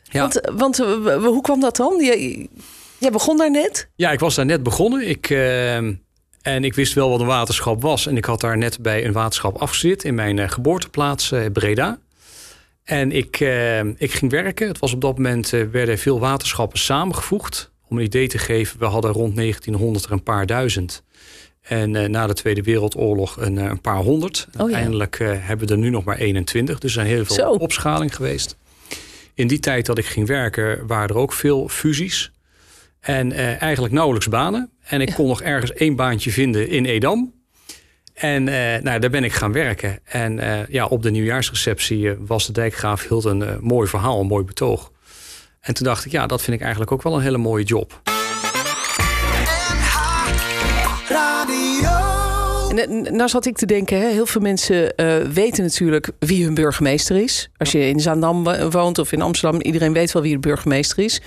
Ja. 0.03 0.21
Want, 0.21 0.41
want 0.53 0.77
hoe 1.25 1.41
kwam 1.41 1.61
dat 1.61 1.77
dan? 1.77 1.97
Je, 1.97 2.49
je 2.99 3.11
begon 3.11 3.37
daar 3.37 3.51
net? 3.51 3.89
Ja, 3.95 4.11
ik 4.13 4.21
was 4.21 4.35
daar 4.35 4.47
net 4.47 4.63
begonnen. 4.63 5.09
Ik 5.09 5.31
ehm, 5.31 5.95
en 6.43 6.65
ik 6.65 6.75
wist 6.75 6.93
wel 6.93 7.11
wat 7.11 7.21
een 7.21 7.27
waterschap 7.27 7.83
was. 7.83 8.07
En 8.07 8.17
ik 8.17 8.25
had 8.25 8.41
daar 8.41 8.59
net 8.59 8.79
bij 8.81 9.05
een 9.05 9.13
waterschap 9.13 9.57
afgezet 9.57 10.05
in 10.05 10.15
mijn 10.15 10.37
uh, 10.37 10.49
geboorteplaats 10.49 11.33
uh, 11.33 11.45
Breda. 11.53 11.99
En 12.85 13.13
ik, 13.13 13.41
uh, 13.41 13.79
ik 13.79 14.13
ging 14.13 14.31
werken. 14.31 14.69
Het 14.69 14.79
was 14.79 14.93
op 14.93 15.01
dat 15.01 15.17
moment 15.17 15.51
werden 15.51 15.99
veel 15.99 16.21
waterschappen 16.21 16.79
samengevoegd. 16.79 17.71
Om 17.89 17.99
een 17.99 18.05
idee 18.05 18.29
te 18.29 18.39
geven, 18.39 18.79
we 18.79 18.85
hadden 18.85 19.13
rond 19.13 19.37
1900 19.37 20.05
er 20.05 20.13
een 20.13 20.23
paar 20.23 20.47
duizend. 20.47 21.03
En 21.63 22.11
na 22.11 22.27
de 22.27 22.35
Tweede 22.35 22.63
Wereldoorlog 22.63 23.37
een, 23.37 23.57
een 23.57 23.81
paar 23.81 23.97
honderd. 23.97 24.47
Oh, 24.47 24.53
ja. 24.55 24.63
Uiteindelijk 24.63 25.19
hebben 25.19 25.67
we 25.67 25.73
er 25.73 25.79
nu 25.79 25.91
nog 25.91 26.05
maar 26.05 26.17
21. 26.17 26.79
Dus 26.79 26.97
er 26.97 27.03
zijn 27.03 27.15
heel 27.15 27.25
veel 27.25 27.35
Zo. 27.35 27.51
opschaling 27.51 28.15
geweest. 28.17 28.57
In 29.35 29.47
die 29.47 29.59
tijd 29.59 29.87
dat 29.87 29.99
ik 29.99 30.07
ging 30.07 30.27
werken 30.27 30.87
waren 30.87 31.09
er 31.09 31.17
ook 31.17 31.33
veel 31.33 31.69
fusies. 31.69 32.33
En 33.01 33.31
uh, 33.31 33.63
eigenlijk 33.63 33.95
nauwelijks 33.95 34.29
banen. 34.29 34.71
En 34.83 35.01
ik 35.01 35.09
Ja. 35.09 35.15
kon 35.15 35.27
nog 35.27 35.43
ergens 35.43 35.73
één 35.73 35.97
baantje 35.97 36.31
vinden 36.31 36.69
in 36.69 36.85
Edam. 36.85 37.33
En 38.15 38.47
uh, 38.47 38.55
nou, 38.83 38.99
daar 38.99 39.11
ben 39.11 39.25
ik 39.25 39.33
gaan 39.33 39.53
werken. 39.53 39.99
En 40.05 40.39
uh, 40.39 40.67
ja, 40.69 40.87
op 40.87 41.03
de 41.03 41.11
nieuwjaarsreceptie 41.11 42.15
was 42.19 42.47
de 42.47 42.53
dijkgraaf 42.53 43.09
hield 43.09 43.25
een 43.25 43.59
mooi 43.61 43.89
verhaal, 43.89 44.21
een 44.21 44.27
mooi 44.27 44.45
betoog. 44.45 44.93
En 45.61 45.75
toen 45.75 45.87
dacht 45.87 46.05
ik, 46.05 46.13
ja, 46.13 46.27
dat 46.27 46.43
vind 46.43 46.57
ik 46.57 46.63
eigenlijk 46.63 46.93
ook 46.93 47.03
wel 47.03 47.15
een 47.15 47.23
hele 47.23 47.39
mooie 47.39 47.65
job. 47.65 48.01
En, 52.77 53.03
nou 53.17 53.29
zat 53.29 53.47
ik 53.47 53.57
te 53.57 53.67
denken, 53.67 54.01
hè, 54.01 54.07
heel 54.09 54.27
veel 54.27 54.41
mensen 54.41 54.93
uh, 54.97 55.17
weten 55.17 55.63
natuurlijk 55.65 56.11
wie 56.19 56.45
hun 56.45 56.55
burgemeester 56.55 57.17
is. 57.17 57.51
Als 57.57 57.73
je 57.73 57.89
in 57.89 58.01
Zaandam 58.01 58.45
woont 58.71 58.99
of 58.99 59.13
in 59.13 59.23
Amsterdam, 59.23 59.61
iedereen 59.61 59.93
weet 59.93 60.13
wel 60.13 60.23
wie 60.23 60.33
de 60.33 60.39
burgemeester 60.39 61.05
is. 61.05 61.21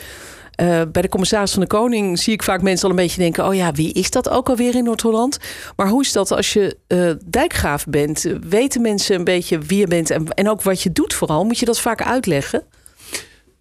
Uh, 0.61 0.81
bij 0.91 1.01
de 1.01 1.09
commissaris 1.09 1.51
van 1.51 1.61
de 1.61 1.67
Koning 1.67 2.19
zie 2.19 2.33
ik 2.33 2.43
vaak 2.43 2.61
mensen 2.61 2.83
al 2.83 2.89
een 2.89 3.01
beetje 3.01 3.21
denken: 3.21 3.47
oh 3.47 3.55
ja, 3.55 3.71
wie 3.71 3.93
is 3.93 4.09
dat 4.09 4.29
ook 4.29 4.49
alweer 4.49 4.75
in 4.75 4.83
Noord-Holland? 4.83 5.37
Maar 5.75 5.87
hoe 5.87 6.01
is 6.01 6.11
dat 6.11 6.31
als 6.31 6.53
je 6.53 6.77
uh, 6.87 7.11
dijkgraaf 7.25 7.85
bent? 7.85 8.25
Weten 8.49 8.81
mensen 8.81 9.15
een 9.15 9.23
beetje 9.23 9.57
wie 9.57 9.79
je 9.79 9.87
bent 9.87 10.09
en, 10.09 10.27
en 10.27 10.49
ook 10.49 10.61
wat 10.61 10.81
je 10.81 10.91
doet 10.91 11.13
vooral? 11.13 11.43
Moet 11.43 11.59
je 11.59 11.65
dat 11.65 11.79
vaak 11.79 12.01
uitleggen? 12.01 12.63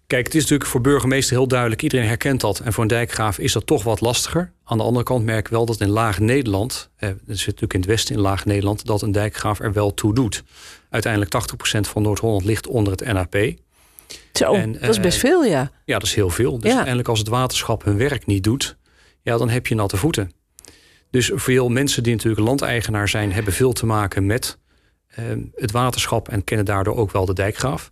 Kijk, 0.07 0.25
het 0.25 0.35
is 0.35 0.41
natuurlijk 0.41 0.69
voor 0.69 0.81
burgemeester 0.81 1.35
heel 1.35 1.47
duidelijk. 1.47 1.81
Iedereen 1.81 2.07
herkent 2.07 2.41
dat. 2.41 2.59
En 2.59 2.73
voor 2.73 2.83
een 2.83 2.89
dijkgraaf 2.89 3.39
is 3.39 3.53
dat 3.53 3.65
toch 3.65 3.83
wat 3.83 4.01
lastiger. 4.01 4.51
Aan 4.63 4.77
de 4.77 4.83
andere 4.83 5.05
kant 5.05 5.25
merk 5.25 5.45
ik 5.45 5.51
wel 5.51 5.65
dat 5.65 5.81
in 5.81 5.89
Laag 5.89 6.19
Nederland... 6.19 6.89
Eh, 6.95 7.09
er 7.09 7.17
zit 7.25 7.45
natuurlijk 7.45 7.73
in 7.73 7.79
het 7.79 7.89
westen 7.89 8.15
in 8.15 8.21
Laag 8.21 8.45
Nederland... 8.45 8.85
dat 8.85 9.01
een 9.01 9.11
dijkgraaf 9.11 9.59
er 9.59 9.73
wel 9.73 9.93
toe 9.93 10.13
doet. 10.13 10.43
Uiteindelijk 10.89 11.33
80% 11.77 11.79
van 11.79 12.01
Noord-Holland 12.01 12.45
ligt 12.45 12.67
onder 12.67 12.93
het 12.93 13.13
NAP. 13.13 13.35
Zo, 14.37 14.53
en, 14.53 14.71
dat 14.71 14.89
is 14.89 14.99
best 14.99 15.23
uh, 15.23 15.29
veel, 15.29 15.43
ja. 15.43 15.71
Ja, 15.85 15.93
dat 15.99 16.07
is 16.07 16.15
heel 16.15 16.29
veel. 16.29 16.51
Dus 16.51 16.63
Ja. 16.63 16.69
uiteindelijk 16.69 17.07
als 17.07 17.19
het 17.19 17.27
waterschap 17.27 17.83
hun 17.83 17.97
werk 17.97 18.25
niet 18.25 18.43
doet... 18.43 18.77
ja, 19.21 19.37
dan 19.37 19.49
heb 19.49 19.67
je 19.67 19.75
natte 19.75 19.97
voeten. 19.97 20.31
Dus 21.09 21.31
veel 21.33 21.69
mensen 21.69 22.03
die 22.03 22.13
natuurlijk 22.13 22.47
landeigenaar 22.47 23.09
zijn... 23.09 23.31
hebben 23.33 23.53
veel 23.53 23.73
te 23.73 23.85
maken 23.85 24.25
met 24.25 24.57
eh, 25.07 25.23
het 25.55 25.71
waterschap... 25.71 26.29
en 26.29 26.43
kennen 26.43 26.65
daardoor 26.65 26.95
ook 26.95 27.11
wel 27.11 27.25
de 27.25 27.33
dijkgraaf. 27.33 27.91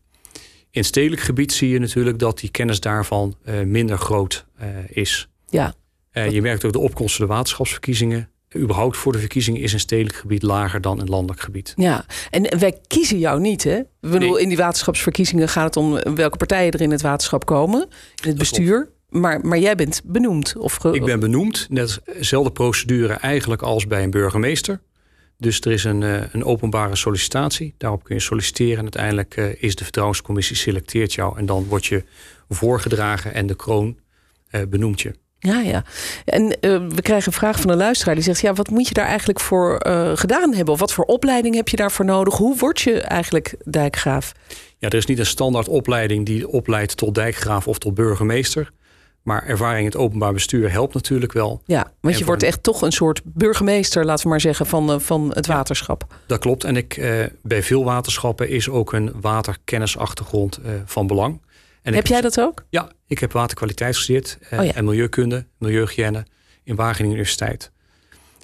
In 0.72 0.84
stedelijk 0.84 1.22
gebied 1.22 1.52
zie 1.54 1.70
je 1.70 1.80
natuurlijk 1.80 2.20
dat 2.20 2.40
die 2.40 2.50
kennis 2.52 2.80
daarvan 2.80 3.36
eh, 3.44 3.62
minder 3.62 3.98
groot 3.98 4.46
eh, 4.58 4.68
is. 4.90 5.28
Ja, 5.50 5.74
Eh, 6.12 6.32
je 6.32 6.42
merkt 6.42 6.66
ook 6.66 6.72
de 6.74 6.80
opkomst 6.80 7.16
van 7.16 7.26
de 7.28 7.34
waterschapsverkiezingen. 7.34 8.30
Überhaupt 8.58 8.98
voor 8.98 9.12
de 9.12 9.20
verkiezingen 9.20 9.62
is 9.62 9.74
een 9.74 9.80
stedelijk 9.80 10.16
gebied 10.16 10.42
lager 10.44 10.82
dan 10.82 11.00
een 11.00 11.10
landelijk 11.10 11.42
gebied. 11.42 11.74
ja. 11.76 12.06
En 12.30 12.60
wij 12.60 12.80
kiezen 12.88 13.20
jou 13.20 13.40
niet, 13.40 13.64
hè? 13.64 13.78
Ik 13.78 13.86
bedoel, 14.00 14.38
in 14.38 14.48
die 14.48 14.58
waterschapsverkiezingen 14.58 15.50
gaat 15.50 15.66
het 15.66 15.78
om 15.78 16.16
welke 16.16 16.38
partijen 16.38 16.72
er 16.72 16.82
in 16.82 16.92
het 16.92 17.02
waterschap 17.02 17.46
komen, 17.46 17.82
in 18.24 18.30
het 18.30 18.38
bestuur. 18.38 18.90
Maar, 19.10 19.46
maar 19.46 19.58
jij 19.60 19.76
bent 19.76 20.02
benoemd. 20.06 20.56
Of 20.58 20.76
ge- 20.76 20.92
Ik 20.94 21.04
ben 21.06 21.20
benoemd, 21.20 21.68
net 21.70 22.02
dezelfde 22.18 22.52
procedure 22.52 23.14
eigenlijk 23.14 23.62
als 23.62 23.88
bij 23.88 24.04
een 24.04 24.12
burgemeester. 24.12 24.82
Dus 25.38 25.60
er 25.62 25.72
is 25.72 25.84
een, 25.84 26.04
eh, 26.04 26.22
een 26.32 26.44
openbare 26.46 26.96
sollicitatie. 26.96 27.76
Daarop 27.78 28.04
kun 28.04 28.16
je 28.16 28.22
solliciteren. 28.22 28.76
En 28.78 28.82
uiteindelijk 28.82 29.36
eh, 29.38 29.64
is 29.64 29.76
de 29.76 29.84
vertrouwenscommissie 29.84 30.56
selecteert 30.56 31.14
jou. 31.14 31.38
En 31.38 31.46
dan 31.46 31.66
word 31.66 31.86
je 31.86 32.04
voorgedragen 32.50 33.34
en 33.34 33.48
de 33.48 33.56
kroon 33.56 33.98
eh, 34.50 34.62
benoemt 34.70 35.02
je. 35.02 35.14
Ja, 35.44 35.60
ja. 35.60 35.84
En 36.26 36.60
eh, 36.60 36.78
we 36.88 37.02
krijgen 37.02 37.28
een 37.28 37.38
vraag 37.38 37.60
van 37.60 37.70
een 37.70 37.78
luisteraar 37.78 38.16
die 38.16 38.24
zegt: 38.24 38.42
ja, 38.42 38.54
wat 38.54 38.70
moet 38.70 38.88
je 38.88 38.94
daar 38.94 39.06
eigenlijk 39.06 39.40
voor 39.40 39.78
eh, 39.78 40.12
gedaan 40.16 40.54
hebben? 40.54 40.74
Of 40.74 40.80
wat 40.80 40.94
voor 40.94 41.06
opleiding 41.06 41.56
heb 41.56 41.70
je 41.70 41.78
daarvoor 41.78 42.06
nodig? 42.06 42.38
Hoe 42.38 42.58
word 42.58 42.82
je 42.82 43.02
eigenlijk 43.02 43.56
dijkgraaf? 43.66 44.32
Ja, 44.78 44.90
er 44.90 44.96
is 44.96 45.06
niet 45.06 45.20
een 45.20 45.26
standaard 45.26 45.68
opleiding 45.68 46.26
die 46.26 46.48
opleidt 46.48 46.98
tot 46.98 47.16
dijkgraaf 47.16 47.68
of 47.68 47.78
tot 47.78 47.94
burgemeester. 47.94 48.72
Maar 49.24 49.46
ervaring 49.46 49.80
in 49.80 49.86
het 49.86 49.96
openbaar 49.96 50.34
bestuur 50.34 50.72
helpt 50.72 50.94
natuurlijk 50.94 51.32
wel. 51.32 51.62
Ja, 51.66 51.92
want 52.00 52.18
je 52.18 52.26
wordt 52.26 52.44
echt 52.44 52.64
toch 52.64 52.82
een 52.82 52.92
soort 52.92 53.22
burgemeester, 53.24 54.06
laten 54.06 54.24
we 54.24 54.30
maar 54.30 54.42
zeggen, 54.42 54.66
van, 54.66 54.92
eh, 54.92 55.00
van 55.00 55.32
het 55.34 55.48
waterschap. 55.48 56.06
Dat 56.26 56.40
klopt. 56.40 56.64
En 56.64 56.78
ik, 56.78 56.98
eh, 56.98 57.12
bij 57.42 57.64
veel 57.64 57.84
waterschappen 57.84 58.50
is 58.50 58.70
ook 58.70 58.94
een 58.94 59.12
waterkennisachtergrond 59.22 60.58
eh, 60.58 60.72
van 60.86 61.08
belang. 61.08 61.42
En 61.84 61.94
heb 61.94 62.08
jij 62.08 62.22
dat 62.22 62.40
ook? 62.40 62.66
Ja, 62.70 62.92
ik 63.08 63.20
heb 63.20 63.32
waterkwaliteit 63.32 63.96
gestudeerd 63.96 64.38
eh, 64.50 64.60
Oh 64.60 64.66
ja. 64.66 64.74
en 64.74 64.86
milieukunde, 64.86 65.48
milieuhygiëne 65.58 66.26
in 66.64 66.76
Wageningen 66.76 67.12
Universiteit. 67.18 67.72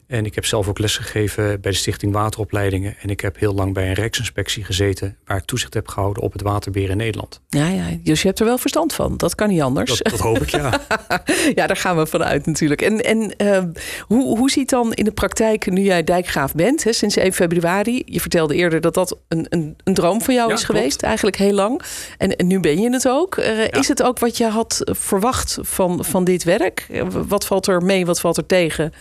En 0.09 0.25
ik 0.25 0.35
heb 0.35 0.45
zelf 0.45 0.67
ook 0.67 0.79
lesgegeven 0.79 1.61
bij 1.61 1.71
de 1.71 1.77
Stichting 1.77 2.13
Wateropleidingen. 2.13 2.95
En 3.01 3.09
ik 3.09 3.19
heb 3.19 3.37
heel 3.39 3.53
lang 3.53 3.73
bij 3.73 3.87
een 3.87 3.93
Rijksinspectie 3.93 4.63
gezeten... 4.63 5.17
waar 5.25 5.37
ik 5.37 5.43
toezicht 5.43 5.73
heb 5.73 5.87
gehouden 5.87 6.23
op 6.23 6.31
het 6.31 6.41
waterbeheer 6.41 6.89
in 6.89 6.97
Nederland. 6.97 7.41
Ja, 7.49 7.67
ja. 7.67 7.83
Dus 8.03 8.21
je 8.21 8.27
hebt 8.27 8.39
er 8.39 8.45
wel 8.45 8.57
verstand 8.57 8.93
van. 8.93 9.17
Dat 9.17 9.35
kan 9.35 9.49
niet 9.49 9.61
anders. 9.61 9.97
Dat, 9.97 10.11
dat 10.11 10.19
hoop 10.19 10.37
ik, 10.41 10.49
ja. 10.49 10.81
ja, 11.55 11.67
daar 11.67 11.75
gaan 11.77 11.97
we 11.97 12.05
vanuit 12.05 12.45
natuurlijk. 12.45 12.81
En, 12.81 13.01
en 13.03 13.35
eh, 13.35 13.63
hoe, 14.07 14.37
hoe 14.37 14.49
ziet 14.49 14.69
dan 14.69 14.93
in 14.93 15.03
de 15.03 15.11
praktijk, 15.11 15.71
nu 15.71 15.81
jij 15.81 16.03
dijkgraaf 16.03 16.53
bent, 16.53 16.83
hè, 16.83 16.93
sinds 16.93 17.15
1 17.17 17.33
februari? 17.33 18.01
Je 18.05 18.19
vertelde 18.21 18.55
eerder 18.55 18.81
dat 18.81 18.93
dat 18.93 19.17
een, 19.27 19.45
een, 19.49 19.75
een 19.83 19.93
droom 19.93 20.21
van 20.21 20.33
jou 20.33 20.47
Ja, 20.49 20.53
is 20.55 20.63
klopt. 20.65 20.79
geweest, 20.79 21.01
eigenlijk 21.01 21.35
heel 21.37 21.53
lang. 21.53 21.81
En, 22.17 22.35
en 22.35 22.47
nu 22.47 22.59
ben 22.59 22.79
je 22.81 22.89
het 22.91 23.07
ook. 23.07 23.37
Eh, 23.37 23.67
Is 23.67 23.87
het 23.87 24.03
ook 24.03 24.19
wat 24.19 24.37
je 24.37 24.45
had 24.45 24.81
verwacht 24.85 25.57
van, 25.61 26.05
van 26.05 26.23
dit 26.23 26.43
werk? 26.43 26.85
Eh, 26.91 27.03
Wat 27.27 27.45
valt 27.45 27.67
er 27.67 27.83
mee, 27.83 28.05
wat 28.05 28.19
valt 28.19 28.37
er 28.37 28.45
tegen? 28.45 28.93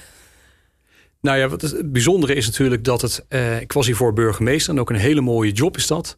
Nou 1.20 1.38
ja, 1.38 1.48
wat 1.48 1.60
het 1.60 1.92
bijzondere 1.92 2.34
is 2.34 2.46
natuurlijk 2.46 2.84
dat 2.84 3.00
het... 3.02 3.24
eh, 3.28 3.60
ik 3.60 3.72
was 3.72 3.86
hiervoor 3.86 4.12
burgemeester 4.12 4.72
en 4.74 4.80
ook 4.80 4.90
een 4.90 4.96
hele 4.96 5.20
mooie 5.20 5.52
job 5.52 5.76
is 5.76 5.86
dat. 5.86 6.16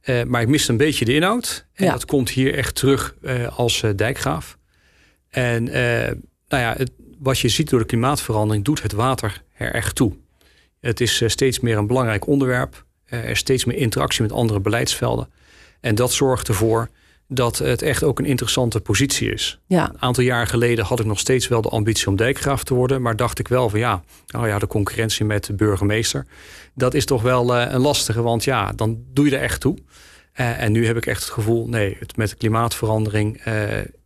Eh, 0.00 0.22
maar 0.22 0.42
ik 0.42 0.48
miste 0.48 0.70
een 0.70 0.76
beetje 0.76 1.04
de 1.04 1.14
inhoud. 1.14 1.66
En 1.74 1.84
Ja. 1.84 1.92
dat 1.92 2.04
komt 2.04 2.30
hier 2.30 2.54
echt 2.54 2.74
terug 2.74 3.14
eh, 3.22 3.58
als 3.58 3.82
eh, 3.82 3.90
dijkgraaf. 3.96 4.58
En 5.28 5.68
eh, 5.68 6.10
nou 6.48 6.62
ja, 6.62 6.74
het, 6.76 6.90
wat 7.18 7.38
je 7.38 7.48
ziet 7.48 7.70
door 7.70 7.78
de 7.78 7.86
klimaatverandering... 7.86 8.64
doet 8.64 8.82
het 8.82 8.92
water 8.92 9.42
er 9.56 9.72
echt 9.74 9.94
toe. 9.94 10.12
Het 10.80 11.00
is 11.00 11.20
eh, 11.20 11.28
steeds 11.28 11.60
meer 11.60 11.76
een 11.76 11.86
belangrijk 11.86 12.26
onderwerp. 12.26 12.84
er 13.04 13.24
is 13.24 13.38
steeds 13.38 13.64
meer 13.64 13.76
interactie 13.76 14.22
met 14.22 14.32
andere 14.32 14.60
beleidsvelden. 14.60 15.28
En 15.80 15.94
dat 15.94 16.12
zorgt 16.12 16.48
ervoor 16.48 16.88
dat 17.34 17.58
het 17.58 17.82
echt 17.82 18.02
ook 18.02 18.18
een 18.18 18.24
interessante 18.24 18.80
positie 18.80 19.32
is. 19.32 19.58
Ja. 19.66 19.88
Een 19.88 20.02
aantal 20.02 20.24
jaar 20.24 20.46
geleden 20.46 20.84
had 20.84 21.00
ik 21.00 21.06
nog 21.06 21.18
steeds 21.18 21.48
wel 21.48 21.62
de 21.62 21.68
ambitie 21.68 22.06
om 22.06 22.16
dijkgraaf 22.16 22.64
te 22.64 22.74
worden. 22.74 23.02
Maar 23.02 23.16
dacht 23.16 23.38
ik 23.38 23.48
wel 23.48 23.68
van 23.68 23.78
ja, 23.78 24.02
nou 24.26 24.48
ja, 24.48 24.58
de 24.58 24.66
concurrentie 24.66 25.24
met 25.24 25.44
de 25.44 25.54
burgemeester. 25.54 26.26
Dat 26.74 26.94
is 26.94 27.04
toch 27.04 27.22
wel 27.22 27.56
een 27.56 27.80
lastige, 27.80 28.22
want 28.22 28.44
ja, 28.44 28.72
dan 28.72 29.02
doe 29.12 29.24
je 29.28 29.36
er 29.36 29.42
echt 29.42 29.60
toe. 29.60 29.76
en 30.32 30.72
nu 30.72 30.86
heb 30.86 30.96
ik 30.96 31.06
echt 31.06 31.22
het 31.22 31.32
gevoel, 31.32 31.68
nee, 31.68 31.96
het, 31.98 32.16
met 32.16 32.30
de 32.30 32.36
klimaatverandering 32.36 33.40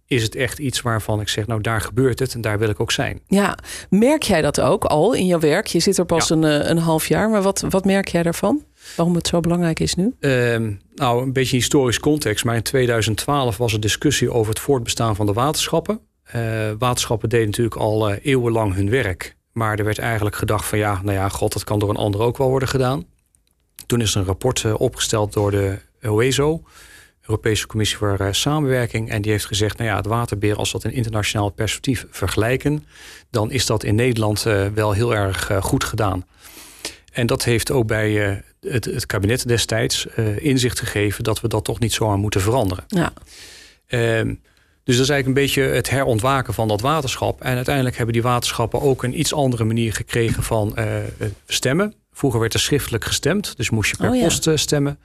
is 0.07 0.23
het 0.23 0.35
echt 0.35 0.59
iets 0.59 0.81
waarvan 0.81 1.21
ik 1.21 1.29
zeg, 1.29 1.47
nou 1.47 1.61
daar 1.61 1.81
gebeurt 1.81 2.19
het 2.19 2.35
en 2.35 2.41
daar 2.41 2.59
wil 2.59 2.69
ik 2.69 2.81
ook 2.81 2.93
zijn. 2.93 3.21
Ja, 3.27 3.59
merk 3.91 4.23
jij 4.23 4.43
dat 4.43 4.61
ook 4.61 4.85
al 4.85 5.15
in 5.15 5.27
jouw 5.27 5.39
werk? 5.39 5.67
Je 5.67 5.81
zit 5.81 5.99
er 5.99 6.05
pas 6.05 6.31
een, 6.31 6.45
eh, 6.45 6.69
een 6.69 6.79
half 6.79 7.09
jaar, 7.09 7.31
maar 7.31 7.43
wat, 7.43 7.65
wat 7.69 7.85
merk 7.85 8.09
jij 8.09 8.23
daarvan? 8.23 8.65
Waarom 8.97 9.15
het 9.15 9.27
zo 9.27 9.41
belangrijk 9.41 9.81
is 9.81 9.95
nu? 9.95 10.15
Ehm, 10.21 10.73
nou, 10.95 11.23
een 11.23 11.33
beetje 11.33 11.57
historisch 11.57 12.01
context. 12.01 12.45
Maar 12.45 12.55
in 12.55 12.63
2012 12.63 13.57
was 13.57 13.73
er 13.73 13.81
discussie 13.81 14.33
over 14.33 14.49
het 14.49 14.61
voortbestaan 14.61 15.17
van 15.17 15.27
de 15.27 15.33
waterschappen. 15.33 16.01
Uh, 16.37 16.71
waterschappen 16.79 17.29
deden 17.29 17.47
natuurlijk 17.47 17.77
al 17.77 18.11
uh, 18.11 18.17
eeuwenlang 18.23 18.75
hun 18.75 18.91
werk. 18.91 19.37
Maar 19.53 19.79
er 19.79 19.85
werd 19.85 19.99
eigenlijk 19.99 20.37
gedacht 20.37 20.65
van 20.65 20.79
ja, 20.79 21.01
nou 21.03 21.17
ja, 21.17 21.29
god, 21.29 21.53
dat 21.53 21.65
kan 21.65 21.79
door 21.79 21.91
een 21.91 21.97
ander 21.97 22.21
ook 22.21 22.39
wel 22.39 22.49
worden 22.49 22.69
gedaan. 22.69 23.05
Toen 23.87 24.01
is 24.01 24.15
er 24.15 24.21
een 24.21 24.27
rapport 24.27 24.75
opgesteld 24.75 25.33
door 25.33 25.51
de 25.51 25.79
OESO, 26.05 26.63
Europese 27.27 27.67
Commissie 27.67 27.99
voor 27.99 28.17
uh, 28.21 28.29
Samenwerking. 28.31 29.11
En 29.11 29.23
die 29.23 29.31
heeft 29.31 29.47
gezegd, 29.47 29.79
nou 29.79 29.91
ja, 29.91 29.97
het 29.97 30.07
waterbeheer, 30.07 30.57
als 30.57 30.73
we 30.73 30.79
dat 30.79 30.91
in 30.91 30.97
internationaal 30.97 31.51
perspectief 31.51 32.07
vergelijken, 32.11 32.87
dan 33.31 33.51
is 33.51 33.67
dat 33.67 33.85
in 33.85 33.95
Nederland 33.95 34.45
uh, 34.47 34.67
wel 34.75 34.93
heel 34.93 35.15
erg 35.15 35.51
uh, 35.51 35.63
goed 35.63 35.85
gedaan. 35.85 36.27
En 37.13 37.27
dat 37.27 37.45
heeft 37.45 37.71
ook 37.71 37.87
bij 37.87 38.43
het, 38.61 38.85
het, 38.85 39.07
kabinet 39.07 39.49
destijds 39.49 40.07
inzicht 40.37 40.79
gegeven 40.79 41.25
dat 41.25 41.41
we 41.41 41.49
dat 41.49 41.65
toch 41.65 41.79
niet 41.79 41.93
zomaar 41.93 42.19
moeten 42.19 42.41
veranderen. 42.41 42.85
Ja. 42.87 43.13
Ehm, 43.87 44.35
dus 44.85 44.95
dat 44.97 45.05
is 45.05 45.11
eigenlijk 45.11 45.27
een 45.27 45.45
beetje 45.45 45.63
het 45.63 45.91
herontwaken 45.91 46.55
van 46.55 46.69
dat 46.69 46.81
waterschap. 46.81 47.41
En 47.41 47.57
uiteindelijk 47.57 47.97
hebben 47.97 48.15
die 48.15 48.23
waterschappen 48.23 48.81
ook 48.81 49.03
een 49.03 49.19
iets 49.19 49.35
andere 49.35 49.65
manier 49.65 49.93
gekregen 49.93 50.43
van 50.43 50.77
stemmen. 51.47 51.95
Vroeger 52.13 52.41
werd 52.41 52.55
er 52.55 52.61
schriftelijk 52.61 53.05
gestemd, 53.05 53.57
dus 53.57 53.71
moest 53.71 53.91
je 53.91 53.97
per 53.97 54.11
Oh 54.11 54.17
ja. 54.17 54.23
post 54.23 54.49
stemmen. 54.55 54.99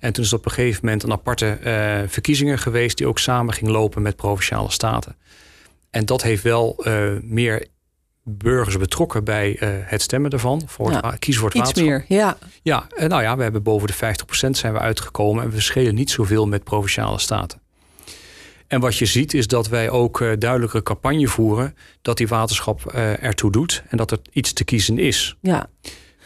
En 0.00 0.12
toen 0.12 0.24
is 0.24 0.32
op 0.32 0.44
een 0.44 0.50
gegeven 0.50 0.80
moment 0.84 1.02
een 1.02 1.12
aparte 1.12 1.58
uh, 1.64 2.08
verkiezingen 2.08 2.58
geweest... 2.58 2.96
die 2.96 3.06
ook 3.06 3.18
samen 3.18 3.54
ging 3.54 3.70
lopen 3.70 4.02
met 4.02 4.16
provinciale 4.16 4.70
staten. 4.70 5.16
En 5.90 6.04
dat 6.04 6.22
heeft 6.22 6.42
wel 6.42 6.84
uh, 6.86 7.08
meer 7.22 7.66
burgers 8.22 8.76
betrokken 8.76 9.24
bij 9.24 9.56
uh, 9.62 9.68
het 9.82 10.02
stemmen 10.02 10.30
ervan. 10.30 10.62
Voor 10.66 10.90
Ja, 10.90 11.10
het 11.10 11.18
kiezen 11.18 11.42
voor 11.42 11.50
het 11.50 11.58
Iets 11.58 11.66
waterschap. 11.66 12.08
meer, 12.08 12.18
ja. 12.18 12.38
Ja, 12.62 12.86
nou 13.08 13.22
ja, 13.22 13.36
we 13.36 13.42
hebben 13.42 13.62
boven 13.62 13.88
de 13.88 13.94
50% 13.94 14.50
zijn 14.50 14.72
we 14.72 14.78
uitgekomen... 14.78 15.44
en 15.44 15.50
we 15.50 15.60
schelen 15.60 15.94
niet 15.94 16.10
zoveel 16.10 16.46
met 16.46 16.64
provinciale 16.64 17.18
staten. 17.18 17.60
En 18.66 18.80
wat 18.80 18.96
je 18.96 19.06
ziet 19.06 19.34
is 19.34 19.46
dat 19.46 19.68
wij 19.68 19.90
ook 19.90 20.20
uh, 20.20 20.32
duidelijke 20.38 20.82
campagne 20.82 21.28
voeren... 21.28 21.76
dat 22.02 22.16
die 22.16 22.28
waterschap 22.28 22.92
uh, 22.94 23.22
ertoe 23.22 23.52
doet 23.52 23.82
en 23.88 23.96
dat 23.96 24.10
er 24.10 24.18
iets 24.32 24.52
te 24.52 24.64
kiezen 24.64 24.98
is. 24.98 25.36
Ja, 25.40 25.68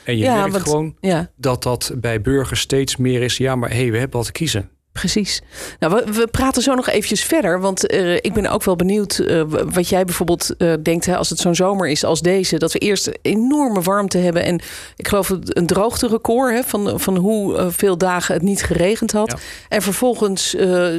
En 0.04 0.16
je 0.16 0.25
Ja, 0.25 0.35
merkt 0.35 0.52
want- 0.52 0.64
gewoon 0.64 0.95
ja. 1.00 1.30
dat 1.37 1.62
dat 1.62 1.92
bij 1.97 2.21
burgers 2.21 2.61
steeds 2.61 2.97
meer 2.97 3.23
is... 3.23 3.37
ja, 3.37 3.57
maar 3.57 3.71
hé, 3.71 3.76
hey, 3.76 3.90
we 3.90 3.99
hebben 3.99 4.16
wat 4.16 4.26
te 4.26 4.33
kiezen. 4.33 4.69
Precies. 4.92 5.42
Nou, 5.78 5.95
we, 5.95 6.12
we 6.12 6.26
praten 6.26 6.62
zo 6.62 6.75
nog 6.75 6.88
eventjes 6.88 7.23
verder. 7.25 7.61
Want 7.61 7.87
eh, 7.87 8.14
ik 8.14 8.33
ben 8.33 8.47
ook 8.47 8.64
wel 8.64 8.76
benieuwd 8.76 9.19
eh, 9.19 9.42
wat 9.49 9.88
jij 9.88 10.04
bijvoorbeeld 10.04 10.57
eh, 10.57 10.73
denkt... 10.83 11.07
Hè, 11.07 11.16
als 11.16 11.30
het 11.30 11.38
zo'n 11.38 11.54
zomer 11.54 11.88
is 11.88 12.04
als 12.04 12.21
deze... 12.21 12.59
dat 12.59 12.73
we 12.73 12.78
eerst 12.78 13.11
enorme 13.23 13.80
warmte 13.80 14.19
hebben. 14.19 14.45
En 14.45 14.61
ik 14.97 15.09
geloof 15.09 15.28
het- 15.28 15.57
een 15.57 15.66
droogterecord... 15.66 16.54
Hè, 16.54 16.62
van, 16.62 17.00
van 17.00 17.16
hoeveel 17.16 17.99
dagen 17.99 18.35
het 18.35 18.42
niet 18.42 18.62
geregend 18.62 19.12
had. 19.12 19.30
Ja. 19.30 19.38
En 19.69 19.83
vervolgens 19.83 20.50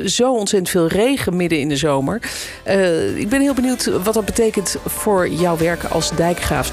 zo 0.06 0.34
ontzettend 0.34 0.70
veel 0.70 0.88
regen 0.88 1.36
midden 1.36 1.60
in 1.60 1.70
de 1.70 1.76
zomer. 1.78 2.16
Ik 3.16 3.30
ben 3.30 3.42
heel 3.42 3.54
benieuwd 3.54 3.86
wat 4.04 4.14
dat 4.14 4.26
betekent 4.26 4.78
voor 4.86 5.30
jouw 5.30 5.58
werk 5.58 5.84
als 5.84 6.12
dijkgraaf. 6.16 6.72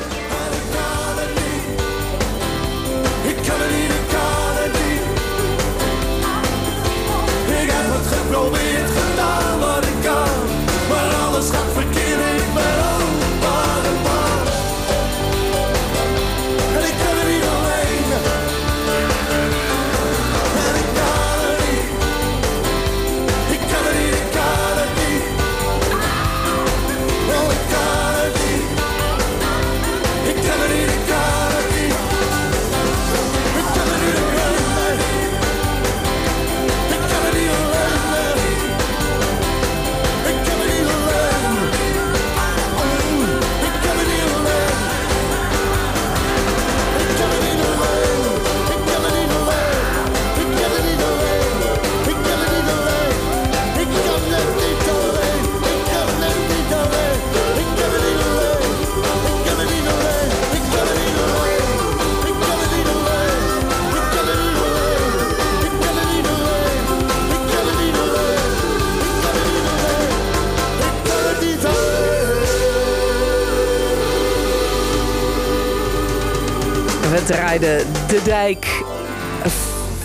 We 77.19 77.25
draaiden 77.25 77.79
de 78.09 78.21
dijk 78.25 78.83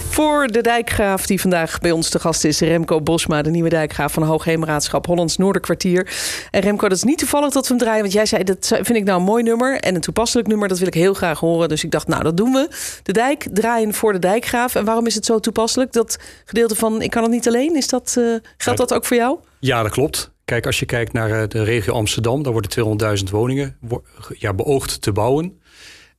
voor 0.09 0.47
de 0.47 0.61
dijkgraaf 0.61 1.25
die 1.25 1.41
vandaag 1.41 1.79
bij 1.79 1.91
ons 1.91 2.09
te 2.09 2.19
gast 2.19 2.43
is. 2.45 2.59
Remco 2.59 3.01
Bosma, 3.01 3.41
de 3.41 3.49
nieuwe 3.49 3.69
dijkgraaf 3.69 4.13
van 4.13 4.23
Hoogheemraadschap 4.23 5.05
Hollands 5.05 5.37
Noorderkwartier. 5.37 6.11
En 6.51 6.61
Remco, 6.61 6.87
dat 6.87 6.97
is 6.97 7.03
niet 7.03 7.17
toevallig 7.17 7.51
dat 7.51 7.63
we 7.67 7.73
hem 7.73 7.77
draaien. 7.83 8.01
Want 8.01 8.13
jij 8.13 8.25
zei, 8.25 8.43
dat 8.43 8.67
vind 8.67 8.89
ik 8.95 9.03
nou 9.03 9.19
een 9.19 9.25
mooi 9.25 9.43
nummer 9.43 9.79
en 9.79 9.95
een 9.95 10.01
toepasselijk 10.01 10.47
nummer. 10.47 10.67
Dat 10.67 10.77
wil 10.79 10.87
ik 10.87 10.93
heel 10.93 11.13
graag 11.13 11.39
horen. 11.39 11.69
Dus 11.69 11.83
ik 11.83 11.91
dacht, 11.91 12.07
nou 12.07 12.23
dat 12.23 12.37
doen 12.37 12.51
we. 12.51 12.67
De 13.03 13.13
dijk 13.13 13.47
draaien 13.53 13.93
voor 13.93 14.13
de 14.13 14.19
dijkgraaf. 14.19 14.75
En 14.75 14.85
waarom 14.85 15.05
is 15.07 15.15
het 15.15 15.25
zo 15.25 15.39
toepasselijk? 15.39 15.91
Dat 15.93 16.17
gedeelte 16.45 16.75
van 16.75 17.01
ik 17.01 17.09
kan 17.11 17.23
het 17.23 17.31
niet 17.31 17.47
alleen. 17.47 17.75
Is 17.75 17.87
dat, 17.87 18.15
eh, 18.17 18.23
geldt 18.57 18.79
dat 18.79 18.93
ook 18.93 19.05
voor 19.05 19.17
jou? 19.17 19.37
Ja, 19.59 19.83
dat 19.83 19.91
klopt. 19.91 20.31
Kijk, 20.45 20.65
als 20.65 20.79
je 20.79 20.85
kijkt 20.85 21.13
naar 21.13 21.31
eh, 21.41 21.47
de 21.47 21.63
regio 21.63 21.93
Amsterdam, 21.93 22.43
daar 22.43 22.51
worden 22.53 22.71
200.000 22.71 23.29
woningen 23.29 23.77
wo- 23.81 24.03
ja, 24.37 24.53
beoogd 24.53 25.01
te 25.01 25.11
bouwen. 25.11 25.61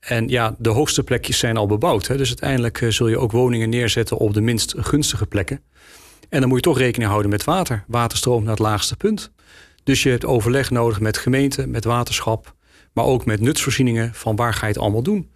En 0.05 0.29
ja, 0.29 0.55
de 0.59 0.69
hoogste 0.69 1.03
plekjes 1.03 1.39
zijn 1.39 1.57
al 1.57 1.67
bebouwd. 1.67 2.07
Hè? 2.07 2.17
Dus 2.17 2.29
uiteindelijk 2.29 2.81
eh, 2.81 2.89
zul 2.89 3.09
je 3.09 3.19
ook 3.19 3.33
woningen 3.33 3.69
neerzetten 3.69 4.17
op 4.17 4.35
de 4.35 4.41
minst 4.41 4.75
gunstige 4.77 5.27
plekken. 5.27 5.61
En 6.29 6.41
dan 6.41 6.49
moet 6.49 6.59
je 6.59 6.71
toch 6.71 6.79
rekening 6.79 7.11
houden 7.11 7.31
met 7.31 7.45
water. 7.45 7.85
Water 7.87 8.19
stroomt 8.19 8.43
naar 8.43 8.51
het 8.51 8.63
laagste 8.63 8.97
punt. 8.97 9.31
Dus 9.85 10.03
je 10.03 10.11
hebt 10.11 10.25
overleg 10.25 10.71
nodig 10.71 11.01
met 11.01 11.19
gemeente, 11.19 11.67
met 11.67 11.85
waterschap, 11.85 12.55
maar 12.93 13.05
ook 13.05 13.25
met 13.25 13.41
nutsvoorzieningen 13.41 14.15
van 14.15 14.37
waar 14.37 14.55
ga 14.55 14.67
je 14.67 14.73
het 14.73 14.83
allemaal 14.83 15.03
doen. 15.03 15.31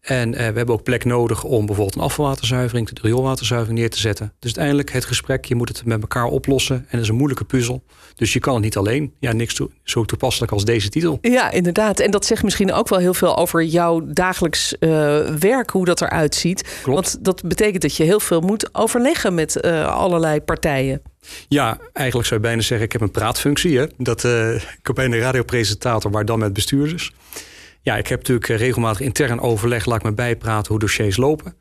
En 0.00 0.34
eh, 0.34 0.38
we 0.38 0.56
hebben 0.56 0.74
ook 0.74 0.82
plek 0.82 1.04
nodig 1.04 1.44
om 1.44 1.66
bijvoorbeeld 1.66 1.96
een 1.96 2.02
afvalwaterzuivering, 2.02 2.88
de 2.88 3.00
rioolwaterzuivering 3.02 3.78
neer 3.78 3.90
te 3.90 3.98
zetten. 3.98 4.32
Dus 4.38 4.50
uiteindelijk 4.50 4.92
het 4.92 5.04
gesprek, 5.04 5.44
je 5.44 5.54
moet 5.54 5.68
het 5.68 5.84
met 5.84 6.00
elkaar 6.00 6.24
oplossen. 6.24 6.76
En 6.76 6.86
dat 6.90 7.00
is 7.00 7.08
een 7.08 7.14
moeilijke 7.14 7.44
puzzel. 7.44 7.82
Dus 8.14 8.32
je 8.32 8.38
kan 8.38 8.54
het 8.54 8.62
niet 8.62 8.76
alleen. 8.76 9.14
Ja, 9.18 9.32
niks 9.32 9.60
zo 9.82 10.04
toepasselijk 10.04 10.52
als 10.52 10.64
deze 10.64 10.88
titel. 10.88 11.18
Ja, 11.20 11.50
inderdaad. 11.50 12.00
En 12.00 12.10
dat 12.10 12.26
zegt 12.26 12.42
misschien 12.42 12.72
ook 12.72 12.88
wel 12.88 12.98
heel 12.98 13.14
veel 13.14 13.36
over 13.36 13.64
jouw 13.64 14.00
dagelijks 14.04 14.78
eh, 14.78 14.90
werk, 15.26 15.70
hoe 15.70 15.84
dat 15.84 16.00
eruit 16.00 16.34
ziet. 16.34 16.78
Klopt. 16.82 17.12
Want 17.12 17.24
dat 17.24 17.42
betekent 17.48 17.82
dat 17.82 17.96
je 17.96 18.04
heel 18.04 18.20
veel 18.20 18.40
moet 18.40 18.74
overleggen 18.74 19.34
met 19.34 19.60
eh, 19.60 19.86
allerlei 19.86 20.40
partijen. 20.40 21.02
Ja, 21.48 21.78
eigenlijk 21.92 22.28
zou 22.28 22.40
je 22.40 22.46
bijna 22.46 22.62
zeggen, 22.62 22.86
ik 22.86 22.92
heb 22.92 23.00
een 23.00 23.10
praatfunctie. 23.10 23.78
Hè? 23.78 23.86
Dat, 23.96 24.24
eh, 24.24 24.54
ik 24.54 24.94
ben 24.94 25.12
een 25.12 25.18
radiopresentator, 25.18 26.10
maar 26.10 26.24
dan 26.24 26.38
met 26.38 26.52
bestuurders. 26.52 27.12
Ja, 27.82 27.96
ik 27.96 28.06
heb 28.06 28.18
natuurlijk 28.18 28.48
eh, 28.48 28.56
regelmatig 28.56 29.00
intern 29.00 29.40
overleg, 29.40 29.84
laat 29.86 29.96
ik 29.98 30.02
me 30.04 30.12
bijpraten 30.12 30.70
hoe 30.70 30.78
dossiers 30.80 31.16
lopen. 31.16 31.54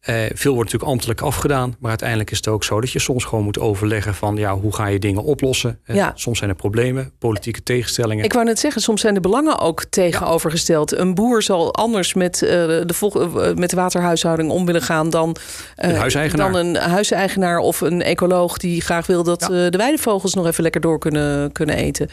Eh, 0.00 0.14
veel 0.34 0.54
wordt 0.54 0.72
natuurlijk 0.72 0.90
ambtelijk 0.92 1.20
afgedaan, 1.20 1.76
maar 1.78 1.88
uiteindelijk 1.90 2.30
is 2.30 2.36
het 2.36 2.48
ook 2.48 2.64
zo 2.64 2.80
dat 2.80 2.90
je 2.92 2.98
soms 2.98 3.24
gewoon 3.24 3.44
moet 3.44 3.58
overleggen 3.58 4.14
van 4.14 4.36
ja, 4.36 4.54
hoe 4.58 4.74
ga 4.74 4.86
je 4.86 4.98
dingen 4.98 5.22
oplossen. 5.22 5.78
Eh, 5.84 5.96
Ja. 5.96 6.12
Soms 6.14 6.38
zijn 6.38 6.50
er 6.50 6.56
problemen, 6.56 7.12
politieke 7.18 7.62
tegenstellingen. 7.62 8.24
Ik 8.24 8.32
wou 8.32 8.44
net 8.44 8.58
zeggen, 8.58 8.82
soms 8.82 9.00
zijn 9.00 9.14
de 9.14 9.20
belangen 9.20 9.58
ook 9.58 9.84
tegenovergesteld. 9.84 10.92
Een 10.92 11.14
boer 11.14 11.42
zal 11.42 11.74
anders 11.74 12.14
met, 12.14 12.42
eh, 12.42 12.48
de, 12.50 13.52
met 13.56 13.70
de 13.70 13.76
waterhuishouding 13.76 14.50
om 14.50 14.66
willen 14.66 14.82
gaan 14.82 15.10
dan, 15.10 15.36
Een 15.76 15.94
huiseigenaar. 15.94 16.52
dan 16.52 16.66
een 16.66 16.76
huiseigenaar 16.76 17.58
of 17.58 17.80
een 17.80 18.02
ecoloog 18.02 18.56
die 18.58 18.80
graag 18.80 19.06
wil 19.06 19.22
dat 19.22 19.40
Ja. 19.50 19.70
de 19.70 19.78
weidevogels 19.78 20.34
nog 20.34 20.46
even 20.46 20.62
lekker 20.62 20.80
door 20.80 20.98
kunnen, 20.98 21.52
kunnen 21.52 21.76
eten. 21.76 22.08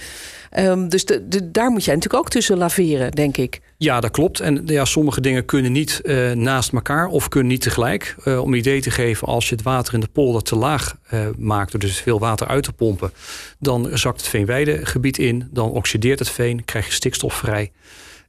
Ehm, 0.53 0.87
dus 0.87 1.05
daar 1.43 1.71
moet 1.71 1.83
jij 1.83 1.93
natuurlijk 1.95 2.23
ook 2.23 2.29
tussen 2.29 2.57
laveren, 2.57 3.11
denk 3.11 3.37
ik. 3.37 3.61
Ja, 3.77 3.99
dat 3.99 4.11
klopt. 4.11 4.39
En 4.39 4.61
ja, 4.65 4.85
sommige 4.85 5.21
dingen 5.21 5.45
kunnen 5.45 5.71
niet 5.71 6.01
eh, 6.03 6.31
naast 6.31 6.73
elkaar 6.73 7.07
of 7.07 7.27
kunnen 7.27 7.51
niet 7.51 7.61
tegelijk. 7.61 8.15
Eh, 8.23 8.41
om 8.41 8.51
een 8.51 8.59
idee 8.59 8.81
te 8.81 8.91
geven, 8.91 9.27
als 9.27 9.49
je 9.49 9.55
het 9.55 9.63
water 9.63 9.93
in 9.93 9.99
de 9.99 10.07
polder 10.07 10.41
te 10.41 10.55
laag 10.55 10.97
eh, 11.07 11.27
maakt, 11.37 11.71
door 11.71 11.79
dus 11.79 11.99
veel 11.99 12.19
water 12.19 12.47
uit 12.47 12.63
te 12.63 12.73
pompen, 12.73 13.11
dan 13.59 13.89
zakt 13.93 14.17
het 14.17 14.29
veenweidegebied 14.29 15.17
in, 15.17 15.47
dan 15.51 15.71
oxideert 15.71 16.19
het 16.19 16.29
veen, 16.29 16.65
krijg 16.65 16.85
je 16.85 16.91
stikstof 16.91 17.33
vrij. 17.33 17.71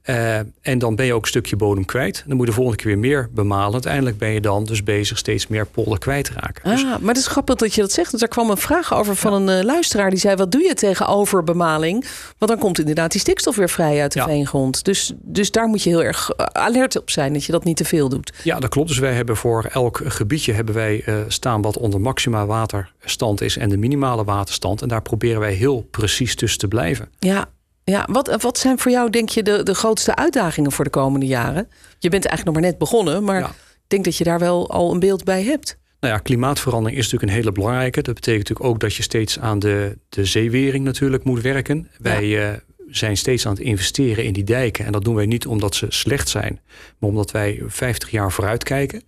Eh, 0.05 0.37
en 0.61 0.79
dan 0.79 0.95
ben 0.95 1.05
je 1.05 1.13
ook 1.13 1.21
een 1.21 1.27
stukje 1.27 1.55
bodem 1.55 1.85
kwijt. 1.85 2.23
Dan 2.27 2.35
moet 2.37 2.45
je 2.45 2.51
de 2.51 2.57
volgende 2.57 2.81
keer 2.83 2.87
weer 2.91 2.99
meer 3.11 3.29
bemalen. 3.31 3.73
Uiteindelijk 3.73 4.17
ben 4.17 4.29
je 4.29 4.41
dan 4.41 4.63
dus 4.65 4.83
bezig 4.83 5.17
steeds 5.17 5.47
meer 5.47 5.65
polder 5.65 5.99
kwijt 5.99 6.25
te 6.25 6.31
raken. 6.33 6.69
Dus 6.71 6.83
Ah, 6.83 6.89
maar 6.99 7.07
het 7.13 7.17
is 7.17 7.27
grappig 7.27 7.55
dat 7.55 7.73
je 7.73 7.81
dat 7.81 7.91
zegt. 7.91 8.11
Want 8.11 8.23
er 8.23 8.29
kwam 8.29 8.49
een 8.49 8.57
vraag 8.57 8.93
over 8.93 9.15
van 9.15 9.33
een 9.33 9.59
eh, 9.59 9.63
luisteraar 9.65 10.09
die 10.09 10.19
zei: 10.19 10.35
Wat 10.35 10.51
doe 10.51 10.61
je 10.63 10.73
tegen 10.73 11.07
overbemaling? 11.07 12.05
Want 12.37 12.51
dan 12.51 12.59
komt 12.59 12.79
inderdaad 12.79 13.11
die 13.11 13.21
stikstof 13.21 13.55
weer 13.55 13.69
vrij 13.69 14.01
uit 14.01 14.11
de 14.13 14.19
Ja. 14.19 14.25
veengrond. 14.25 14.83
Dus, 14.83 15.13
dus 15.21 15.51
daar 15.51 15.67
moet 15.67 15.83
je 15.83 15.89
heel 15.89 16.03
erg 16.03 16.29
eh, 16.29 16.45
alert 16.45 16.97
op 16.99 17.09
zijn 17.09 17.33
dat 17.33 17.43
je 17.45 17.51
dat 17.51 17.63
niet 17.63 17.77
te 17.77 17.85
veel 17.85 18.09
doet. 18.09 18.33
Ja, 18.43 18.59
dat 18.59 18.69
klopt. 18.69 18.87
Dus 18.87 18.97
wij 18.99 19.13
hebben 19.13 19.37
voor 19.37 19.63
elk 19.71 20.01
gebiedje 20.05 20.53
hebben 20.53 20.75
wij 20.75 21.03
staan 21.27 21.61
wat 21.61 21.77
onder 21.77 22.01
maxima 22.01 22.45
waterstand 22.45 23.41
is 23.41 23.57
en 23.57 23.69
de 23.69 23.77
minimale 23.77 24.23
waterstand. 24.23 24.81
En 24.81 24.87
daar 24.87 25.01
proberen 25.01 25.39
wij 25.39 25.53
heel 25.53 25.87
precies 25.91 26.35
tussen 26.35 26.59
te 26.59 26.67
blijven. 26.67 27.09
Ja, 27.19 27.45
ja. 27.85 28.07
Wat, 28.11 28.41
wat 28.41 28.57
zijn 28.57 28.79
voor 28.79 28.91
jou, 28.91 29.09
denk 29.09 29.29
je, 29.29 29.43
de, 29.43 29.63
de 29.63 29.73
grootste 29.73 30.15
uitdagingen 30.15 30.71
voor 30.71 30.83
de 30.83 30.89
komende 30.89 31.25
jaren? 31.25 31.67
Je 31.99 32.09
bent 32.09 32.25
eigenlijk 32.25 32.45
nog 32.45 32.53
maar 32.53 32.71
net 32.71 32.77
begonnen, 32.79 33.23
maar 33.23 33.39
Ja. 33.39 33.47
ik 33.49 33.83
denk 33.87 34.03
dat 34.05 34.17
je 34.17 34.23
daar 34.23 34.39
wel 34.39 34.69
al 34.69 34.91
een 34.93 34.99
beeld 34.99 35.23
bij 35.23 35.43
hebt. 35.43 35.77
Nou 35.99 36.13
ja, 36.13 36.19
klimaatverandering 36.19 36.97
is 36.99 37.03
natuurlijk 37.03 37.31
een 37.31 37.37
hele 37.37 37.51
belangrijke. 37.51 38.01
Dat 38.01 38.13
betekent 38.15 38.47
natuurlijk 38.49 38.73
ook 38.75 38.79
dat 38.79 38.95
je 38.95 39.03
steeds 39.03 39.39
aan 39.39 39.59
de, 39.59 39.97
de 40.09 40.25
zeewering 40.25 40.85
natuurlijk 40.85 41.23
moet 41.23 41.41
werken. 41.41 41.89
Wij 41.97 42.49
eh, 42.49 42.57
zijn 42.89 43.17
steeds 43.17 43.45
aan 43.45 43.53
het 43.53 43.61
investeren 43.61 44.23
in 44.23 44.33
die 44.33 44.43
dijken. 44.43 44.85
En 44.85 44.91
dat 44.91 45.03
doen 45.03 45.15
wij 45.15 45.25
niet 45.25 45.45
omdat 45.47 45.75
ze 45.75 45.85
slecht 45.89 46.29
zijn, 46.29 46.59
maar 46.97 47.09
omdat 47.09 47.31
wij 47.31 47.63
50 47.67 48.09
jaar 48.11 48.31
vooruit 48.31 48.63
kijken. 48.63 49.03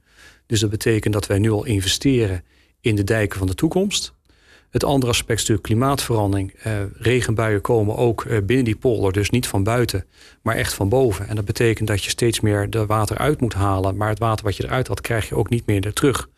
Dus 0.45 0.59
dat 0.59 0.69
betekent 0.69 1.13
dat 1.13 1.27
wij 1.27 1.39
nu 1.39 1.51
al 1.51 1.65
investeren 1.65 2.43
in 2.81 2.95
de 2.95 3.03
dijken 3.03 3.37
van 3.37 3.47
de 3.47 3.55
toekomst. 3.55 4.13
Het 4.69 4.83
andere 4.83 5.11
aspect 5.11 5.39
is 5.41 5.47
natuurlijk 5.47 5.67
klimaatverandering. 5.67 6.53
Eh, 6.53 6.73
regenbuien 6.97 7.61
komen 7.61 7.95
ook 7.95 8.25
eh, 8.25 8.37
binnen 8.43 8.65
die 8.65 8.75
polder, 8.75 9.13
dus 9.13 9.29
niet 9.29 9.47
van 9.47 9.63
buiten, 9.63 10.05
maar 10.41 10.55
echt 10.55 10.73
van 10.73 10.89
boven. 10.89 11.27
En 11.27 11.35
dat 11.35 11.45
betekent 11.45 11.87
dat 11.87 12.03
je 12.03 12.09
steeds 12.09 12.39
meer 12.39 12.69
de 12.69 12.85
water 12.85 13.17
uit 13.17 13.41
moet 13.41 13.53
halen. 13.53 13.97
Maar 13.97 14.09
het 14.09 14.19
water 14.19 14.45
wat 14.45 14.55
je 14.57 14.63
eruit 14.63 14.87
had, 14.87 15.01
krijg 15.01 15.29
je 15.29 15.35
ook 15.35 15.49
niet 15.49 15.65
meer 15.65 15.85
er 15.85 15.93
terug. 15.93 16.29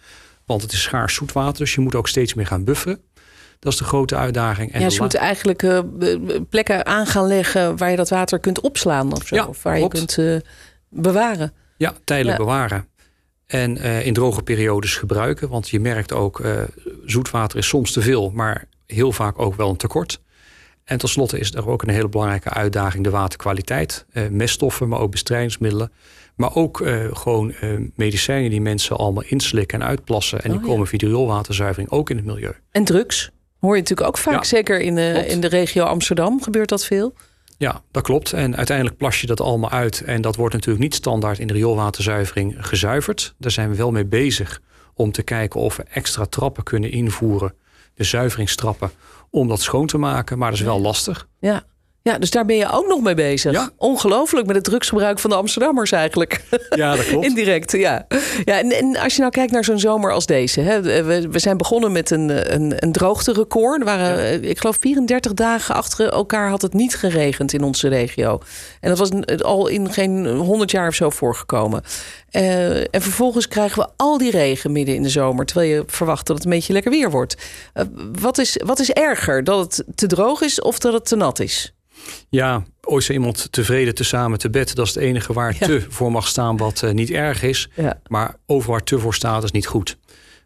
Want 0.46 0.62
het 0.62 0.72
is 0.72 0.82
schaars 0.82 1.14
zoetwater, 1.14 1.58
dus 1.58 1.74
je 1.74 1.82
moet 1.82 1.96
ook 1.96 2.08
steeds 2.08 2.34
meer 2.34 2.46
gaan 2.48 2.64
bufferen. 2.64 3.00
Dat 3.60 3.74
is 3.74 3.80
de 3.80 3.86
grote 3.86 4.16
uitdaging. 4.16 4.72
En 4.72 4.82
ja, 4.82 4.90
ze 4.90 5.02
moeten 5.02 5.20
eigenlijk 5.20 5.64
eh, 5.64 5.80
plekken 6.50 6.86
aan 6.86 7.06
gaan 7.06 7.28
leggen 7.28 7.78
waar 7.78 7.90
je 7.90 7.96
dat 7.96 8.10
water 8.10 8.40
kunt 8.40 8.62
opslaan 8.62 9.12
of 9.14 9.28
zo. 9.28 9.36
Ja, 9.36 9.46
of 9.46 9.64
waar 9.64 9.78
klopt. 9.78 10.00
je 10.00 10.06
kunt 10.16 10.44
bewaren. 10.90 11.54
Ja, 11.78 11.94
tijdelijk 12.04 12.38
Ja. 12.38 12.44
bewaren. 12.44 12.88
En 13.50 13.78
eh, 13.78 14.06
in 14.06 14.14
droge 14.14 14.44
periodes 14.44 14.96
gebruiken. 14.96 15.50
Want 15.50 15.70
je 15.70 15.80
merkt 15.80 16.14
ook, 16.14 16.40
eh, 16.40 16.62
zoetwater 17.06 17.58
is 17.58 17.68
soms 17.68 17.92
te 17.92 18.02
veel, 18.02 18.32
maar 18.34 18.66
heel 18.86 19.12
vaak 19.12 19.40
ook 19.40 19.56
wel 19.56 19.70
een 19.70 19.76
tekort. 19.76 20.22
En 20.84 20.98
tenslotte 20.98 21.40
is 21.40 21.54
er 21.54 21.68
ook 21.68 21.82
een 21.82 21.90
hele 21.90 22.10
belangrijke 22.10 22.50
uitdaging 22.50 23.04
de 23.04 23.10
waterkwaliteit. 23.10 24.06
Eh, 24.12 24.28
meststoffen, 24.28 24.88
maar 24.88 25.00
ook 25.00 25.12
bestrijdingsmiddelen. 25.12 25.92
Maar 26.36 26.56
ook 26.56 26.84
gewoon 27.14 27.54
medicijnen 27.96 28.50
die 28.50 28.62
mensen 28.62 28.98
allemaal 28.98 29.24
inslikken 29.24 29.82
en 29.82 29.88
uitplassen. 29.88 30.42
En 30.42 30.50
die 30.50 30.60
Oh, 30.60 30.66
ja. 30.66 30.72
komen 30.72 30.88
via 30.88 30.98
de 30.98 31.06
rioolwaterzuivering 31.06 31.92
ook 31.92 32.10
in 32.10 32.16
het 32.16 32.26
milieu. 32.26 32.54
En 32.72 32.84
drugs 32.84 33.32
hoor 33.60 33.76
je 33.76 33.82
natuurlijk 33.82 34.08
ook 34.08 34.18
vaak. 34.18 34.34
Ja, 34.34 34.44
Zeker 34.44 34.80
in, 34.80 34.98
in 35.28 35.42
de 35.42 35.48
regio 35.48 35.84
Amsterdam 35.84 36.42
gebeurt 36.42 36.70
dat 36.70 36.86
veel. 36.86 37.14
Ja, 37.60 37.82
dat 37.92 38.04
klopt. 38.04 38.34
En 38.34 38.56
uiteindelijk 38.56 38.98
plas 38.98 39.22
je 39.22 39.28
dat 39.28 39.42
allemaal 39.42 39.70
uit. 39.70 40.02
En 40.02 40.22
dat 40.22 40.36
wordt 40.36 40.54
natuurlijk 40.54 40.84
niet 40.84 40.96
standaard 40.96 41.40
in 41.40 41.48
de 41.48 41.54
rioolwaterzuivering 41.54 42.56
gezuiverd. 42.58 43.36
Daar 43.38 43.52
zijn 43.52 43.70
we 43.70 43.76
wel 43.76 43.92
mee 43.92 44.06
bezig 44.06 44.62
om 44.94 45.12
te 45.12 45.22
kijken 45.22 45.60
of 45.60 45.76
we 45.76 45.84
extra 45.84 46.26
trappen 46.26 46.64
kunnen 46.64 46.92
invoeren. 46.92 47.54
De 47.94 48.04
zuiveringstrappen, 48.04 48.92
om 49.30 49.48
dat 49.48 49.62
schoon 49.62 49.88
te 49.88 49.98
maken. 49.98 50.38
Maar 50.38 50.50
dat 50.50 50.60
is 50.60 50.66
wel 50.66 50.82
lastig. 50.82 51.28
Ja. 51.40 51.64
Ja, 52.12 52.18
dus 52.20 52.30
daar 52.32 52.46
ben 52.46 52.56
je 52.56 52.72
ook 52.72 52.88
nog 52.88 53.02
mee 53.02 53.14
bezig. 53.14 53.52
Ja. 53.52 53.70
Ongelooflijk 53.78 54.48
met 54.48 54.56
het 54.56 54.66
drugsgebruik 54.66 55.20
van 55.20 55.30
de 55.30 55.36
Amsterdammers 55.36 55.92
eigenlijk. 55.92 56.42
Ja, 56.70 56.96
dat 56.96 57.06
klopt. 57.06 57.26
Indirect, 57.30 57.72
ja. 57.72 58.08
ja 58.44 58.60
en, 58.60 58.72
en 58.72 58.98
als 58.98 59.14
je 59.14 59.20
nou 59.20 59.32
kijkt 59.32 59.52
naar 59.52 59.64
zo'n 59.64 59.80
zomer 59.80 60.12
als 60.12 60.26
deze. 60.26 60.62
Hè, 60.62 60.82
we, 60.82 61.28
we 61.32 61.40
zijn 61.40 61.58
begonnen 61.58 61.92
met 61.92 62.10
een, 62.12 62.54
een, 62.54 62.74
een 62.84 62.92
droogterecord. 62.92 63.80
Er 63.80 63.86
waren, 63.86 64.18
eh, 64.18 64.50
ik 64.50 64.60
geloof, 64.60 64.78
34 64.80 65.34
dagen 65.34 65.76
achter 65.76 66.10
elkaar 66.10 66.50
had 66.50 66.62
het 66.62 66.74
niet 66.74 66.96
geregend 66.96 67.54
in 67.54 67.64
onze 67.64 67.88
regio. 67.88 68.40
En 68.82 68.90
dat 68.90 68.98
was 68.98 69.10
een- 69.12 69.42
al 69.42 69.68
in 69.68 69.94
geen 69.94 70.28
100 70.28 70.72
jaar 70.72 70.88
of 70.88 70.96
zo 70.96 71.10
voorgekomen. 71.10 71.84
Eh, 72.30 72.78
en 72.80 73.02
vervolgens 73.02 73.48
krijgen 73.48 73.82
we 73.82 73.90
al 73.96 74.18
die 74.18 74.32
regen 74.32 74.72
midden 74.72 74.96
in 74.96 75.04
de 75.04 75.10
zomer. 75.10 75.46
Terwijl 75.46 75.70
je 75.70 75.84
verwacht 75.88 76.28
dat 76.28 76.36
het 76.36 76.46
een 76.46 76.52
beetje 76.52 76.74
lekker 76.74 76.92
weer 76.92 77.12
wordt. 77.12 77.36
Eh, 77.74 77.84
wat, 78.20 78.38
is, 78.38 78.58
wat 78.66 78.80
is 78.80 78.92
erger? 78.92 79.44
Dat 79.44 79.60
het 79.76 79.84
te 79.96 80.08
droog 80.08 80.42
is 80.42 80.62
of 80.62 80.80
dat 80.80 80.94
het 80.94 81.06
te 81.06 81.16
nat 81.16 81.40
is? 81.40 81.74
Ja, 82.30 82.64
ooit 82.82 83.04
zei 83.04 83.18
iemand 83.18 83.52
tevreden 83.52 83.96
te 83.96 84.04
samen 84.04 84.40
te 84.40 84.50
bed. 84.50 84.76
Dat 84.76 84.88
is 84.88 84.94
het 84.94 85.04
enige 85.04 85.34
waar 85.34 85.56
Ja. 85.60 85.66
te 85.66 85.86
voor 85.90 86.12
mag 86.12 86.28
staan 86.28 86.58
wat 86.58 86.84
eh, 86.84 86.92
niet 86.92 87.12
erg 87.12 87.44
is. 87.44 87.70
Ja. 87.76 88.02
Maar 88.08 88.36
overal 88.46 88.76
waar 88.76 88.84
te 88.84 89.00
voor 89.00 89.14
staat 89.14 89.44
is 89.44 89.52
niet 89.52 89.68
goed. 89.68 89.98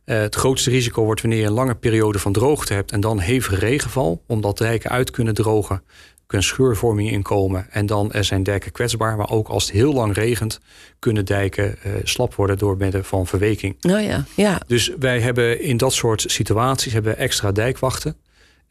Eh, 0.06 0.18
het 0.18 0.36
grootste 0.36 0.70
risico 0.70 1.04
wordt 1.04 1.22
wanneer 1.22 1.40
je 1.40 1.46
een 1.46 1.52
lange 1.52 1.76
periode 1.76 2.20
van 2.20 2.32
droogte 2.32 2.74
hebt... 2.74 2.92
en 2.92 3.00
dan 3.00 3.20
hevige 3.20 3.56
regenval, 3.56 4.24
omdat 4.28 4.58
dijken 4.58 4.90
uit 4.90 5.12
kunnen 5.12 5.34
drogen... 5.34 5.84
kunnen 6.26 6.48
scheurvormingen 6.48 7.12
inkomen 7.12 7.68
en 7.72 7.86
dan 7.86 8.12
eh, 8.12 8.22
zijn 8.22 8.44
dijken 8.44 8.72
kwetsbaar. 8.72 9.18
Maar 9.18 9.30
ook 9.30 9.48
als 9.48 9.64
het 9.64 9.72
heel 9.72 9.94
lang 9.94 10.14
regent, 10.14 10.60
kunnen 11.00 11.26
dijken 11.26 11.78
slap 12.04 12.36
worden... 12.36 12.58
door 12.58 12.78
middel 12.78 13.04
van 13.04 13.28
verweking. 13.28 13.76
Nou 13.82 14.02
ja, 14.02 14.26
ja. 14.36 14.62
Dus 14.68 14.92
wij 15.00 15.20
hebben 15.20 15.62
in 15.62 15.78
dat 15.78 15.94
soort 15.94 16.24
situaties 16.28 16.94
hebben 16.94 17.18
extra 17.18 17.52
dijkwachten. 17.52 18.16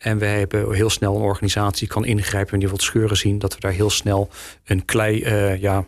En 0.02 0.18
wij 0.18 0.38
hebben 0.38 0.72
heel 0.74 0.90
snel 0.90 1.16
een 1.16 1.22
organisatie 1.22 1.78
die 1.78 1.88
kan 1.88 2.04
ingrijpen 2.04 2.50
wanneer 2.50 2.68
we 2.68 2.74
wat 2.74 2.82
scheuren 2.84 3.16
zien. 3.16 3.38
Dat 3.38 3.54
we 3.54 3.60
daar 3.60 3.72
heel 3.72 3.90
snel 3.90 4.28
een 4.64 4.84
klei 4.84 5.22
eh, 5.22 5.60
ja, 5.60 5.84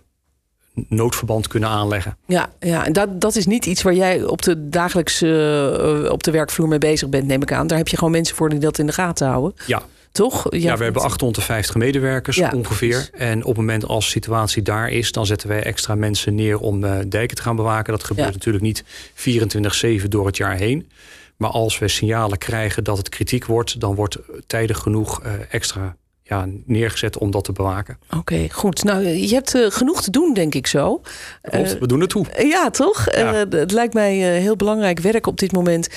noodverband 0.88 1.48
kunnen 1.48 1.68
aanleggen. 1.68 2.16
Ja, 2.27 2.53
ja. 2.61 2.87
en 2.87 2.92
dat, 2.92 3.20
dat 3.20 3.37
is 3.37 3.46
niet 3.46 3.66
iets 3.66 3.83
waar 3.83 3.94
jij 3.94 4.22
op 4.24 4.42
de 4.42 4.68
dagelijkse 4.68 6.03
eh, 6.05 6.12
op 6.12 6.22
de 6.22 6.31
werkvloer 6.31 6.68
mee 6.68 6.79
bezig 6.79 7.09
bent, 7.09 7.27
neem 7.27 7.42
ik 7.42 7.53
aan. 7.53 7.66
Daar 7.66 7.79
heb 7.79 7.88
je 7.88 7.96
gewoon 7.96 8.12
mensen 8.12 8.37
voor 8.37 8.48
die 8.48 8.59
dat 8.59 8.79
in 8.79 8.87
de 8.87 8.92
gaten 8.92 9.27
houden. 9.29 9.55
Ja, 9.66 9.83
Toch? 10.12 10.46
ja, 10.50 10.77
we 10.77 10.85
hebben 10.85 11.03
850 11.03 11.74
medewerkers 11.74 12.37
Ja, 12.37 12.50
ongeveer. 12.55 12.88
precies. 12.90 13.11
En 13.11 13.38
op 13.40 13.46
het 13.46 13.57
moment 13.57 13.87
als 13.87 14.05
de 14.05 14.11
situatie 14.11 14.62
daar 14.62 14.88
is, 14.90 15.12
dan 15.12 15.27
zetten 15.27 15.48
wij 15.48 15.62
extra 15.62 15.94
mensen 15.94 16.35
neer 16.35 16.59
om 16.59 16.85
eh, 16.85 16.92
dijken 17.09 17.37
te 17.37 17.42
gaan 17.42 17.57
bewaken. 17.57 17.92
Dat 17.92 18.05
gebeurt 18.05 18.29
Ja. 18.29 18.33
natuurlijk 18.35 18.64
niet 18.64 18.85
24-7 19.14 20.09
door 20.09 20.27
het 20.27 20.37
jaar 20.37 20.57
heen. 20.57 20.88
Maar 21.37 21.51
als 21.51 21.79
we 21.79 21.88
signalen 21.88 22.38
krijgen 22.38 22.85
dat 22.85 22.99
het 22.99 23.09
kritiek 23.09 23.44
wordt, 23.47 23.81
dan 23.81 23.94
wordt 23.94 24.18
tijdig 24.47 24.79
genoeg 24.79 25.23
eh, 25.23 25.33
extra 25.51 25.97
ja, 26.23 26.47
neergezet 26.66 27.18
om 27.18 27.31
dat 27.31 27.44
te 27.44 27.53
bewaken. 27.53 27.99
Oké, 28.16 28.49
goed. 28.51 28.85
Nou, 28.85 29.07
je 29.07 29.35
hebt 29.35 29.55
eh, 29.55 29.66
genoeg 29.70 30.03
te 30.03 30.11
doen, 30.11 30.35
denk 30.35 30.55
ik 30.55 30.66
zo. 30.66 31.01
Klopt, 31.42 31.73
Eh, 31.75 31.81
we 31.81 31.87
doen 31.87 32.01
het 32.01 32.11
toe. 32.11 32.27
Ja, 32.38 32.70
toch? 32.70 33.14
Ja. 33.14 33.35
Het 33.51 33.73
lijkt 33.73 33.94
mij 33.94 34.14
heel 34.16 34.57
belangrijk 34.57 34.99
werk 35.01 35.27
op 35.27 35.38
dit 35.38 35.53
moment. 35.53 35.88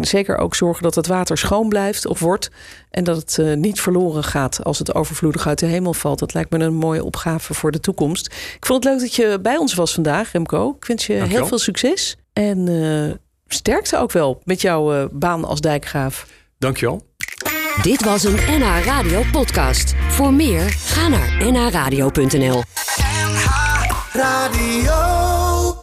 Zeker 0.00 0.36
ook 0.36 0.54
zorgen 0.54 0.82
dat 0.82 0.94
het 0.94 1.06
water 1.06 1.38
schoon 1.38 1.68
blijft 1.68 2.06
of 2.06 2.20
wordt. 2.20 2.50
En 2.90 3.04
dat 3.04 3.16
het 3.36 3.56
niet 3.56 3.80
verloren 3.80 4.24
gaat 4.24 4.64
als 4.64 4.78
het 4.78 4.94
overvloedig 4.94 5.46
uit 5.46 5.58
de 5.58 5.66
hemel 5.66 5.94
valt. 5.94 6.18
Dat 6.18 6.34
lijkt 6.34 6.50
me 6.50 6.58
een 6.58 6.74
mooie 6.74 7.04
opgave 7.04 7.54
voor 7.54 7.72
de 7.72 7.80
toekomst. 7.80 8.26
Ik 8.56 8.66
vond 8.66 8.84
het 8.84 8.92
leuk 8.92 9.02
dat 9.02 9.14
je 9.14 9.38
bij 9.42 9.56
ons 9.56 9.74
was 9.74 9.94
vandaag, 9.94 10.32
Remco. 10.32 10.74
Ik 10.80 10.84
wens 10.84 11.06
je 11.06 11.12
Dankjewel. 11.12 11.38
heel 11.40 11.48
veel 11.48 11.58
succes. 11.58 12.16
En 12.32 12.68
sterkte 13.52 13.98
ook 13.98 14.12
wel 14.12 14.40
met 14.44 14.60
jouw 14.60 14.94
eh, 14.94 15.04
baan 15.10 15.44
als 15.44 15.60
dijkgraaf. 15.60 16.26
Dankjewel. 16.58 17.10
Dit 17.82 18.04
was 18.04 18.24
een 18.24 18.38
NH 18.48 18.84
Radio 18.84 19.22
podcast. 19.32 19.94
Voor 20.08 20.32
meer, 20.32 20.68
ga 20.68 21.08
naar 21.08 21.52
nhradio.nl. 21.52 22.62
Radio. 24.12 25.21